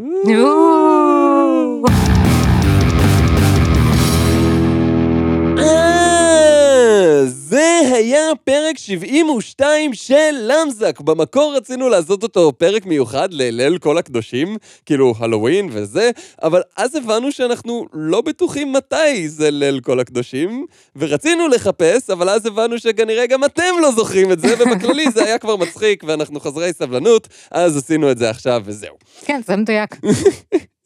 זה 7.26 7.80
היה 7.94 8.22
פרק 8.44 8.78
72 8.78 9.94
של 9.94 10.32
למזק. 10.32 11.00
במקור 11.00 11.56
רצינו 11.56 11.90
לעשות 11.90 12.24
אותו 12.24 12.52
פרק 12.58 12.86
מיוחד 12.86 13.34
לליל 13.34 13.78
כל 13.78 13.98
הקדושים, 13.98 14.58
כאילו 14.86 15.14
הלואוין 15.20 15.70
וזה, 15.72 16.12
אבל 16.44 16.62
אז 16.78 16.96
הבנו 16.96 17.32
שאנחנו 17.32 17.86
לא 17.94 18.22
בטוחים 18.22 18.74
מתי 18.74 19.30
זה 19.30 19.52
ליל 19.52 19.80
כל 19.80 20.00
הקדושים, 20.00 20.66
ורצינו 20.96 21.48
לחפש, 21.48 22.10
אבל 22.10 22.30
אז 22.30 22.46
הבנו 22.46 22.80
שכנראה 22.80 23.28
גם 23.28 23.44
אתם 23.44 23.74
לא 23.82 23.92
זוכרים 23.92 24.32
את 24.32 24.40
זה, 24.40 24.56
ובכללי 24.60 25.12
זה 25.12 25.24
היה 25.24 25.38
כבר 25.38 25.56
מצחיק 25.56 26.04
ואנחנו 26.08 26.40
חסרי 26.40 26.74
סבלנות, 26.74 27.28
אז 27.52 27.78
עשינו 27.78 28.12
את 28.12 28.18
זה 28.18 28.30
עכשיו 28.30 28.62
וזהו. 28.66 28.96
כן, 29.26 29.42
זה 29.46 29.56
מדויק. 29.56 29.96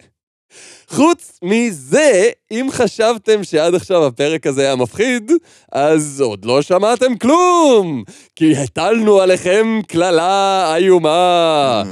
חוץ 0.90 1.40
מזה, 1.44 2.30
אם 2.52 2.68
חשבתם 2.72 3.44
שעד 3.44 3.76
עכשיו 3.76 4.06
הפרק 4.06 4.48
הזה 4.48 4.62
היה 4.62 4.76
מפחיד, 4.76 5.32
אז 5.72 6.22
עוד 6.22 6.46
לא 6.46 6.62
שמעתם 6.62 7.18
כלום! 7.18 8.04
כי 8.36 8.56
הטלנו 8.58 9.22
עליכם 9.22 9.80
קללה 9.88 10.76
איומה. 10.76 11.84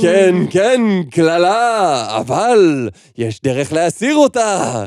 כן, 0.00 0.34
כן, 0.50 0.80
קללה, 1.10 2.06
אבל 2.16 2.88
יש 3.18 3.40
דרך 3.42 3.72
להסיר 3.72 4.16
אותה. 4.16 4.84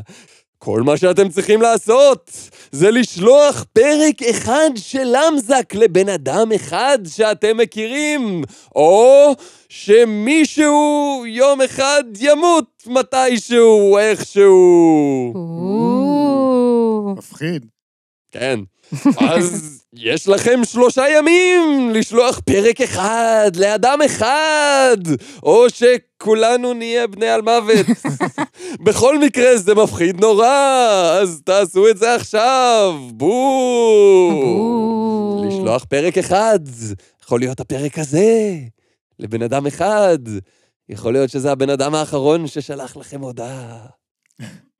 כל 0.57 0.81
מה 0.81 0.97
שאתם 0.97 1.29
צריכים 1.29 1.61
לעשות 1.61 2.31
זה 2.73 2.91
לשלוח 2.91 3.65
פרק 3.73 4.23
אחד 4.29 4.69
של 4.75 5.03
למזק 5.03 5.73
לבן 5.75 6.09
אדם 6.09 6.51
אחד 6.55 6.99
שאתם 7.07 7.57
מכירים, 7.57 8.43
או 8.75 9.35
שמישהו 9.69 11.23
יום 11.27 11.61
אחד 11.61 12.03
ימות 12.19 12.83
מתישהו, 12.87 13.97
איכשהו. 13.97 15.33
מפחיד. 17.17 17.65
כן. 18.31 18.59
אז 19.19 19.83
יש 19.93 20.27
לכם 20.27 20.59
שלושה 20.65 21.03
ימים 21.17 21.89
לשלוח 21.93 22.39
פרק 22.39 22.81
אחד 22.81 23.51
לאדם 23.55 23.99
אחד, 24.05 24.97
או 25.43 25.65
שכולנו 25.69 26.73
נהיה 26.73 27.07
בני 27.07 27.29
על 27.29 27.41
מוות. 27.41 27.85
בכל 28.85 29.19
מקרה 29.19 29.57
זה 29.57 29.75
מפחיד 29.75 30.21
נורא, 30.21 30.47
אז 31.21 31.41
תעשו 31.45 31.89
את 31.89 31.97
זה 31.97 32.15
עכשיו, 32.15 32.93
בואו. 33.11 34.73
לשלוח 35.47 35.83
פרק 35.83 36.17
אחד, 36.17 36.59
יכול 37.23 37.39
להיות 37.39 37.59
הפרק 37.59 37.99
הזה, 37.99 38.55
לבן 39.19 39.41
אדם 39.41 39.67
אחד. 39.67 40.19
יכול 40.89 41.13
להיות 41.13 41.29
שזה 41.29 41.51
הבן 41.51 41.69
אדם 41.69 41.95
האחרון 41.95 42.47
ששלח 42.47 42.97
לכם 42.97 43.21
הודעה. 43.21 43.85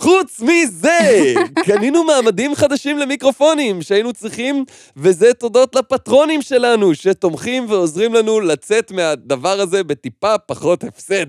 חוץ 0.00 0.40
מזה, 0.40 1.34
קנינו 1.64 2.04
מעמדים 2.04 2.54
חדשים 2.54 2.98
למיקרופונים 2.98 3.82
שהיינו 3.82 4.12
צריכים, 4.12 4.64
וזה 4.96 5.34
תודות 5.34 5.74
לפטרונים 5.74 6.42
שלנו, 6.42 6.94
שתומכים 6.94 7.66
ועוזרים 7.68 8.14
לנו 8.14 8.40
לצאת 8.40 8.92
מהדבר 8.92 9.60
הזה 9.60 9.84
בטיפה 9.84 10.38
פחות 10.38 10.84
הפסד. 10.84 11.26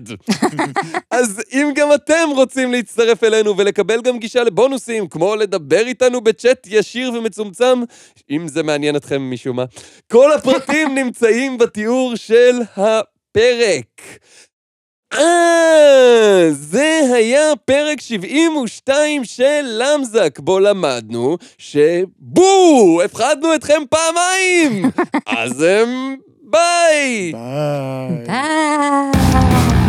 אז 1.10 1.40
אם 1.52 1.72
גם 1.74 1.88
אתם 1.94 2.28
רוצים 2.34 2.72
להצטרף 2.72 3.24
אלינו 3.24 3.56
ולקבל 3.56 4.00
גם 4.00 4.18
גישה 4.18 4.44
לבונוסים, 4.44 5.08
כמו 5.08 5.36
לדבר 5.36 5.86
איתנו 5.86 6.20
בצ'אט 6.20 6.66
ישיר 6.70 7.12
ומצומצם, 7.14 7.82
אם 8.30 8.48
זה 8.48 8.62
מעניין 8.62 8.96
אתכם 8.96 9.30
משום 9.30 9.56
מה, 9.56 9.64
כל 10.12 10.32
הפרטים 10.32 10.94
נמצאים 10.98 11.58
בתיאור 11.58 12.16
של 12.16 12.60
הפרק. 12.76 14.18
אה, 15.18 16.48
זה 16.50 17.00
היה 17.14 17.52
פרק 17.64 18.00
72 18.00 19.24
של 19.24 19.62
למזק, 19.64 20.38
בו 20.38 20.58
למדנו 20.60 21.38
שבו, 21.58 23.00
הפחדנו 23.04 23.54
אתכם 23.54 23.82
פעמיים! 23.90 24.90
אז 25.26 25.62
הם... 25.62 26.16
ביי! 26.42 27.32
ביי. 27.32 28.24
ביי. 28.26 29.81